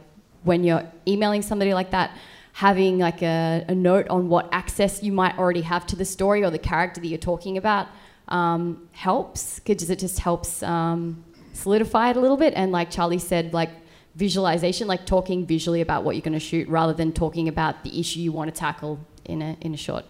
[0.44, 2.16] when you're emailing somebody like that,
[2.52, 6.44] having like a, a note on what access you might already have to the story
[6.44, 7.88] or the character that you're talking about
[8.28, 12.54] um, helps because it just helps um, solidify it a little bit.
[12.54, 13.70] And like Charlie said, like
[14.14, 17.98] visualization, like talking visually about what you're going to shoot rather than talking about the
[17.98, 20.04] issue you want to tackle in a, in a short.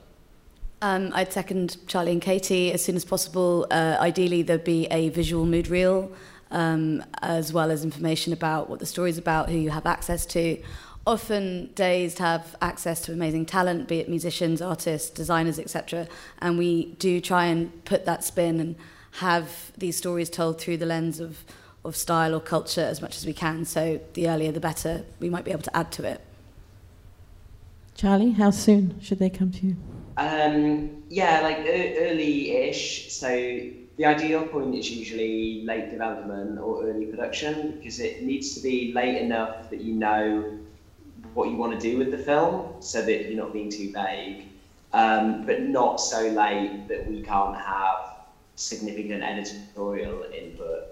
[0.85, 3.67] Um, I'd second Charlie and Katie as soon as possible.
[3.71, 6.13] Uh, ideally, there'd be a visual mood reel,
[6.51, 10.63] um, as well as information about what the story's about, who you have access to.
[11.07, 16.07] Often, Dazed have access to amazing talent, be it musicians, artists, designers, etc.
[16.41, 18.77] And we do try and put that spin and
[19.13, 21.45] have these stories told through the lens of,
[21.83, 23.65] of style or culture as much as we can.
[23.65, 26.21] So, the earlier the better, we might be able to add to it.
[27.95, 29.77] Charlie, how soon should they come to you?
[30.17, 33.13] Um, yeah, like early-ish.
[33.13, 33.29] So
[33.97, 38.93] the ideal point is usually late development or early production because it needs to be
[38.93, 40.59] late enough that you know
[41.35, 44.47] what you want to do with the film, so that you're not being too vague,
[44.93, 48.15] um, but not so late that we can't have
[48.55, 50.83] significant editorial input.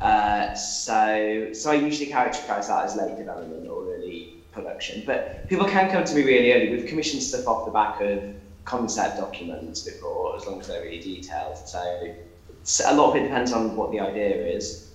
[0.00, 5.02] Uh, so, so I usually characterize that as late development or early production.
[5.06, 6.70] But people can come to me really early.
[6.70, 8.22] We've commissioned stuff off the back of
[8.68, 11.56] concept documents before, as long as they're really detailed.
[11.56, 11.80] So
[12.86, 14.90] a lot of it depends on what the idea is.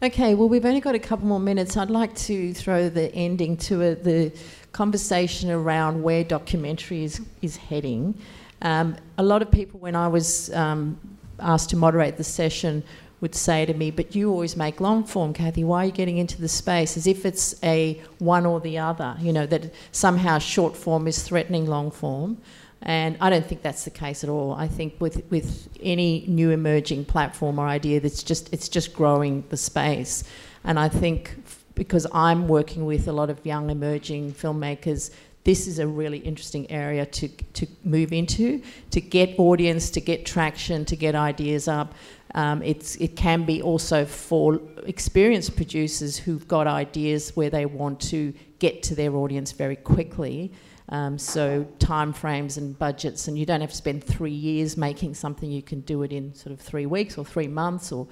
[0.00, 1.76] Okay, well, we've only got a couple more minutes.
[1.76, 4.32] I'd like to throw the ending to a, the
[4.70, 8.14] conversation around where documentary is, is heading.
[8.62, 11.00] Um, a lot of people, when I was um,
[11.40, 12.84] asked to moderate the session,
[13.20, 15.64] would say to me, But you always make long form, Kathy.
[15.64, 16.96] Why are you getting into the space?
[16.96, 21.22] As if it's a one or the other, you know, that somehow short form is
[21.22, 22.38] threatening long form.
[22.82, 24.52] And I don't think that's the case at all.
[24.52, 29.44] I think with, with any new emerging platform or idea, that's just it's just growing
[29.48, 30.24] the space.
[30.64, 31.36] And I think
[31.74, 35.10] because I'm working with a lot of young emerging filmmakers,
[35.44, 38.60] this is a really interesting area to, to move into,
[38.90, 41.94] to get audience, to get traction, to get ideas up.
[42.34, 48.00] Um, it's, it can be also for experienced producers who've got ideas where they want
[48.00, 50.52] to get to their audience very quickly.
[50.90, 55.14] Um, so time frames and budgets, and you don't have to spend three years making
[55.14, 55.50] something.
[55.50, 58.06] You can do it in sort of three weeks or three months, or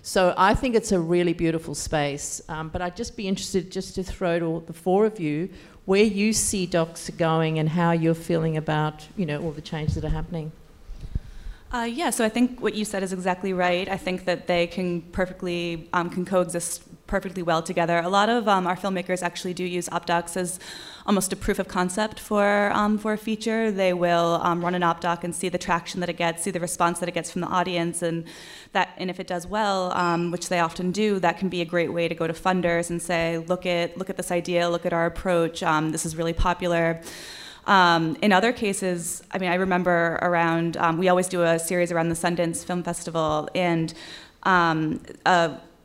[0.00, 0.32] so.
[0.38, 2.40] I think it's a really beautiful space.
[2.48, 5.50] Um, but I'd just be interested just to throw to the four of you
[5.84, 9.94] where you see docs going and how you're feeling about you know all the changes
[9.94, 10.52] that are happening.
[11.72, 13.88] Uh, yeah, so I think what you said is exactly right.
[13.88, 17.98] I think that they can perfectly um, can coexist perfectly well together.
[17.98, 20.60] A lot of um, our filmmakers actually do use OpDocs as
[21.06, 23.70] almost a proof of concept for um, for a feature.
[23.70, 26.50] They will um, run an op doc and see the traction that it gets, see
[26.50, 28.24] the response that it gets from the audience, and
[28.72, 31.64] that and if it does well, um, which they often do, that can be a
[31.64, 34.86] great way to go to funders and say, look at look at this idea, look
[34.86, 35.62] at our approach.
[35.62, 37.00] Um, this is really popular.
[37.66, 41.92] Um, in other cases, I mean, I remember around, um, we always do a series
[41.92, 43.94] around the Sundance Film Festival, and
[44.42, 45.00] um,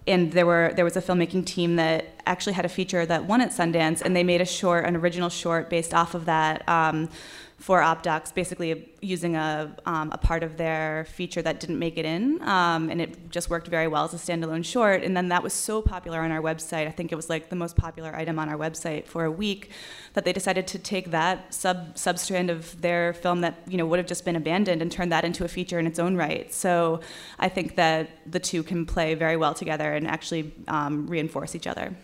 [0.07, 3.41] and there were there was a filmmaking team that actually had a feature that won
[3.41, 6.67] at Sundance, and they made a short, an original short based off of that.
[6.67, 7.09] Um,
[7.57, 12.05] for OpDocs, basically using a, um, a part of their feature that didn't make it
[12.05, 15.03] in, um, and it just worked very well as a standalone short.
[15.03, 16.87] And then that was so popular on our website.
[16.87, 19.71] I think it was like the most popular item on our website for a week
[20.13, 23.97] that they decided to take that sub substrand of their film that you know would
[23.97, 26.53] have just been abandoned and turn that into a feature in its own right.
[26.53, 27.01] So
[27.39, 31.65] I think that the two can play very well together and actually um, reinforce each
[31.65, 31.95] other.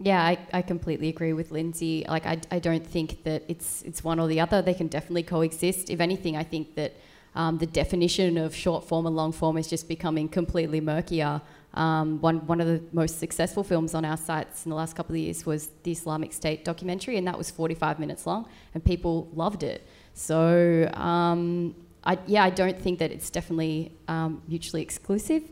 [0.00, 2.04] Yeah, I, I completely agree with Lindsay.
[2.08, 4.62] Like, I, I don't think that it's it's one or the other.
[4.62, 5.90] They can definitely coexist.
[5.90, 6.94] If anything, I think that
[7.34, 11.40] um, the definition of short form and long form is just becoming completely murkier.
[11.74, 15.14] Um, one one of the most successful films on our sites in the last couple
[15.14, 19.28] of years was the Islamic State documentary, and that was 45 minutes long, and people
[19.34, 19.84] loved it.
[20.14, 21.74] So, um,
[22.04, 25.42] I, yeah, I don't think that it's definitely um, mutually exclusive.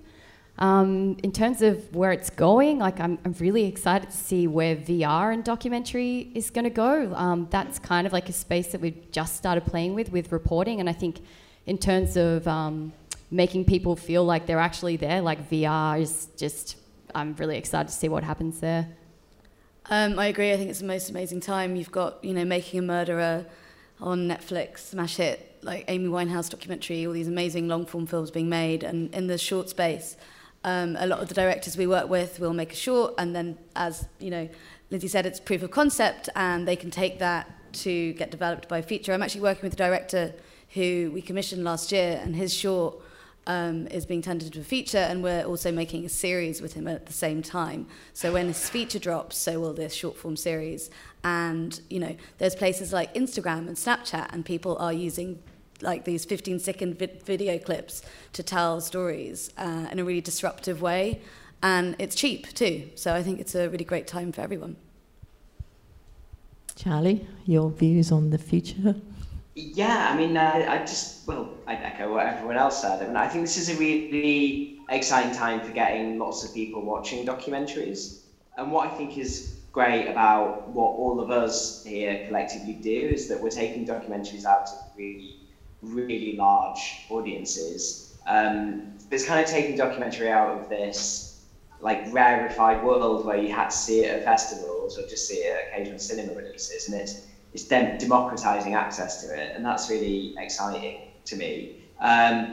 [0.59, 4.75] Um, in terms of where it's going, like I'm, I'm really excited to see where
[4.75, 7.13] VR and documentary is going to go.
[7.15, 10.81] Um, that's kind of like a space that we've just started playing with with reporting,
[10.81, 11.21] and I think
[11.67, 12.95] in terms of um,
[13.31, 16.77] making people feel like they're actually there, like VR is just.
[17.15, 18.89] I'm really excited to see what happens there.
[19.89, 20.53] Um, I agree.
[20.53, 21.77] I think it's the most amazing time.
[21.77, 23.47] You've got you know Making a Murderer
[24.01, 28.49] on Netflix, smash hit like Amy Winehouse documentary, all these amazing long form films being
[28.49, 30.17] made, and in the short space
[30.67, 33.57] um, a lot of the directors we work with will make a short, and then,
[33.77, 34.49] as you know,
[34.91, 38.79] Lindsay said, it's proof of concept, and they can take that to get developed by
[38.79, 39.13] a feature.
[39.13, 40.35] I'm actually working with a director
[40.75, 42.97] who we commissioned last year, and his short
[43.47, 46.89] um, is being turned into a feature, and we're also making a series with him
[46.89, 47.87] at the same time.
[48.13, 50.91] So when his feature drops, so will this short form series.
[51.23, 55.41] And you know, there's places like Instagram and Snapchat, and people are using
[55.83, 58.03] like these 15 second vi- video clips
[58.33, 61.21] to tell stories uh, in a really disruptive way.
[61.63, 62.91] And it's cheap too.
[62.95, 64.77] So I think it's a really great time for everyone.
[66.75, 68.95] Charlie, your views on the future?
[69.55, 73.03] Yeah, I mean, uh, I just, well, I echo what everyone else said.
[73.03, 76.83] I mean, I think this is a really exciting time for getting lots of people
[76.83, 78.21] watching documentaries.
[78.59, 83.29] And what I think is great about what all of us here collectively do is
[83.29, 85.37] that we're taking documentaries out to really
[85.83, 88.03] really large audiences.
[88.27, 91.27] Um, it's kind of taking documentary out of this
[91.81, 95.53] like rarefied world where you had to see it at festivals or just see it
[95.55, 97.17] at occasional cinema releases, and it's
[97.53, 101.71] it's dem- democratizing access to it, and that's really exciting to me.
[102.01, 102.53] Um,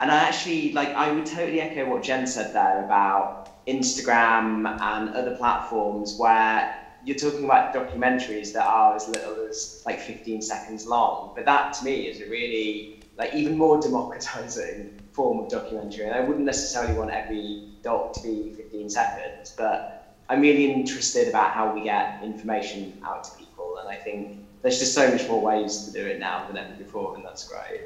[0.00, 3.32] and I actually like I would totally echo what Jen said there about
[3.66, 6.68] Instagram and other platforms where
[7.04, 11.74] you're talking about documentaries that are as little as like 15 seconds long, but that
[11.74, 16.06] to me is a really like even more democratizing form of documentary.
[16.06, 21.28] And I wouldn't necessarily want every doc to be 15 seconds, but I'm really interested
[21.28, 23.78] about how we get information out to people.
[23.78, 26.74] And I think there's just so much more ways to do it now than ever
[26.74, 27.82] before, and that's great.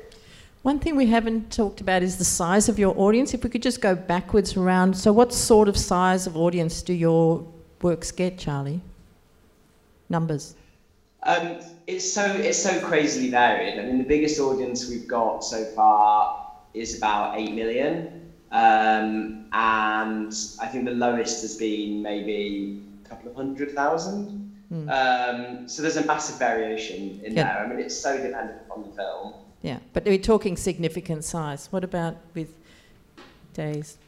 [0.62, 3.34] One thing we haven't talked about is the size of your audience.
[3.34, 6.92] If we could just go backwards around, so what sort of size of audience do
[6.92, 7.46] your
[7.82, 8.80] works get, Charlie?
[10.08, 10.54] Numbers?
[11.22, 13.78] Um, it's so it's so crazily varied.
[13.78, 20.32] I mean, the biggest audience we've got so far is about eight million, um, and
[20.60, 24.36] I think the lowest has been maybe a couple of hundred thousand.
[24.72, 24.88] Mm.
[24.90, 27.54] Um, so there's a massive variation in yeah.
[27.54, 27.64] there.
[27.64, 29.34] I mean, it's so dependent on the film.
[29.62, 31.68] Yeah, but we're talking significant size.
[31.72, 32.54] What about with
[33.54, 33.98] Dazed?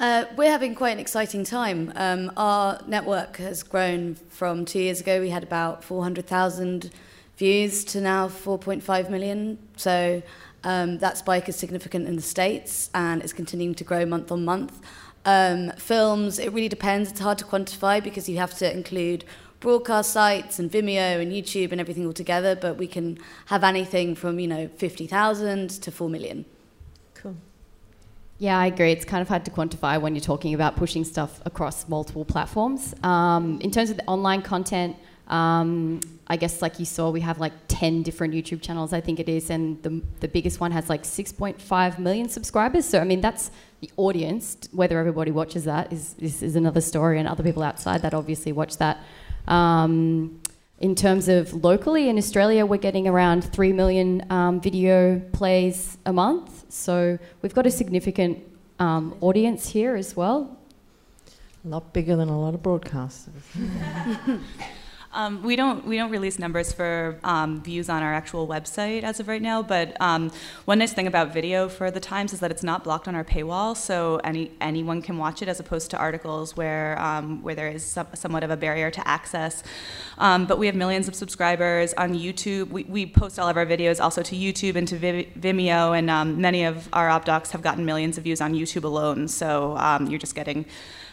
[0.00, 1.92] Uh, we're having quite an exciting time.
[1.94, 6.90] Um, our network has grown from two years ago, we had about 400,000
[7.36, 9.58] views to now 4.5 million.
[9.76, 10.22] So
[10.64, 14.42] um, that spike is significant in the States and it's continuing to grow month on
[14.42, 14.80] month.
[15.26, 17.10] Um, films, it really depends.
[17.10, 19.26] It's hard to quantify because you have to include
[19.60, 24.14] broadcast sites and Vimeo and YouTube and everything all together, but we can have anything
[24.14, 26.46] from, you know, 50,000 to 4 million.
[28.40, 28.90] Yeah, I agree.
[28.90, 32.94] It's kind of hard to quantify when you're talking about pushing stuff across multiple platforms.
[33.02, 34.96] Um, in terms of the online content,
[35.28, 39.20] um, I guess like you saw, we have like 10 different YouTube channels, I think
[39.20, 42.86] it is, and the, the biggest one has like 6.5 million subscribers.
[42.86, 43.50] So, I mean, that's
[43.82, 44.56] the audience.
[44.72, 48.52] Whether everybody watches that is, is, is another story, and other people outside that obviously
[48.52, 49.04] watch that.
[49.48, 50.39] Um,
[50.80, 56.12] in terms of locally in Australia, we're getting around 3 million um, video plays a
[56.12, 56.64] month.
[56.70, 58.38] So we've got a significant
[58.78, 60.56] um, audience here as well.
[61.64, 63.28] A lot bigger than a lot of broadcasters.
[65.12, 69.18] Um, we don't we don't release numbers for um, views on our actual website as
[69.18, 69.60] of right now.
[69.60, 70.30] But um,
[70.66, 73.24] one nice thing about video for the Times is that it's not blocked on our
[73.24, 77.68] paywall, so any anyone can watch it as opposed to articles where um, where there
[77.68, 79.64] is some, somewhat of a barrier to access.
[80.18, 82.68] Um, but we have millions of subscribers on YouTube.
[82.68, 86.40] We, we post all of our videos also to YouTube and to Vimeo, and um,
[86.40, 89.26] many of our op docs have gotten millions of views on YouTube alone.
[89.26, 89.76] So
[90.08, 90.66] you're just getting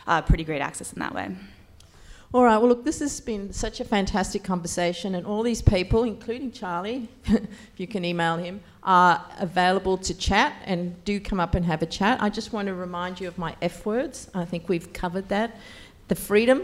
[0.05, 1.35] uh, pretty great access in that way.
[2.33, 6.03] All right, well, look, this has been such a fantastic conversation, and all these people,
[6.03, 7.47] including Charlie, if
[7.77, 11.85] you can email him, are available to chat and do come up and have a
[11.85, 12.21] chat.
[12.21, 14.29] I just want to remind you of my F words.
[14.33, 15.55] I think we've covered that.
[16.09, 16.63] The freedom,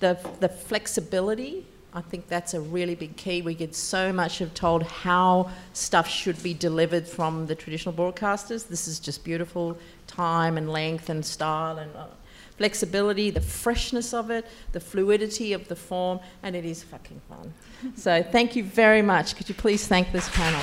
[0.00, 3.40] the, the flexibility, I think that's a really big key.
[3.40, 8.66] We get so much of told how stuff should be delivered from the traditional broadcasters.
[8.66, 11.94] This is just beautiful time and length and style and.
[11.94, 12.06] Uh,
[12.56, 17.52] flexibility, the freshness of it, the fluidity of the form, and it is fucking fun.
[17.96, 19.36] so thank you very much.
[19.36, 20.62] Could you please thank this panel?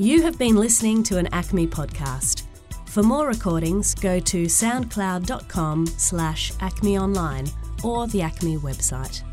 [0.00, 2.44] You have been listening to an ACMI podcast.
[2.86, 7.50] For more recordings, go to soundcloud.com slash acmeonline
[7.84, 9.27] or the ACMI website.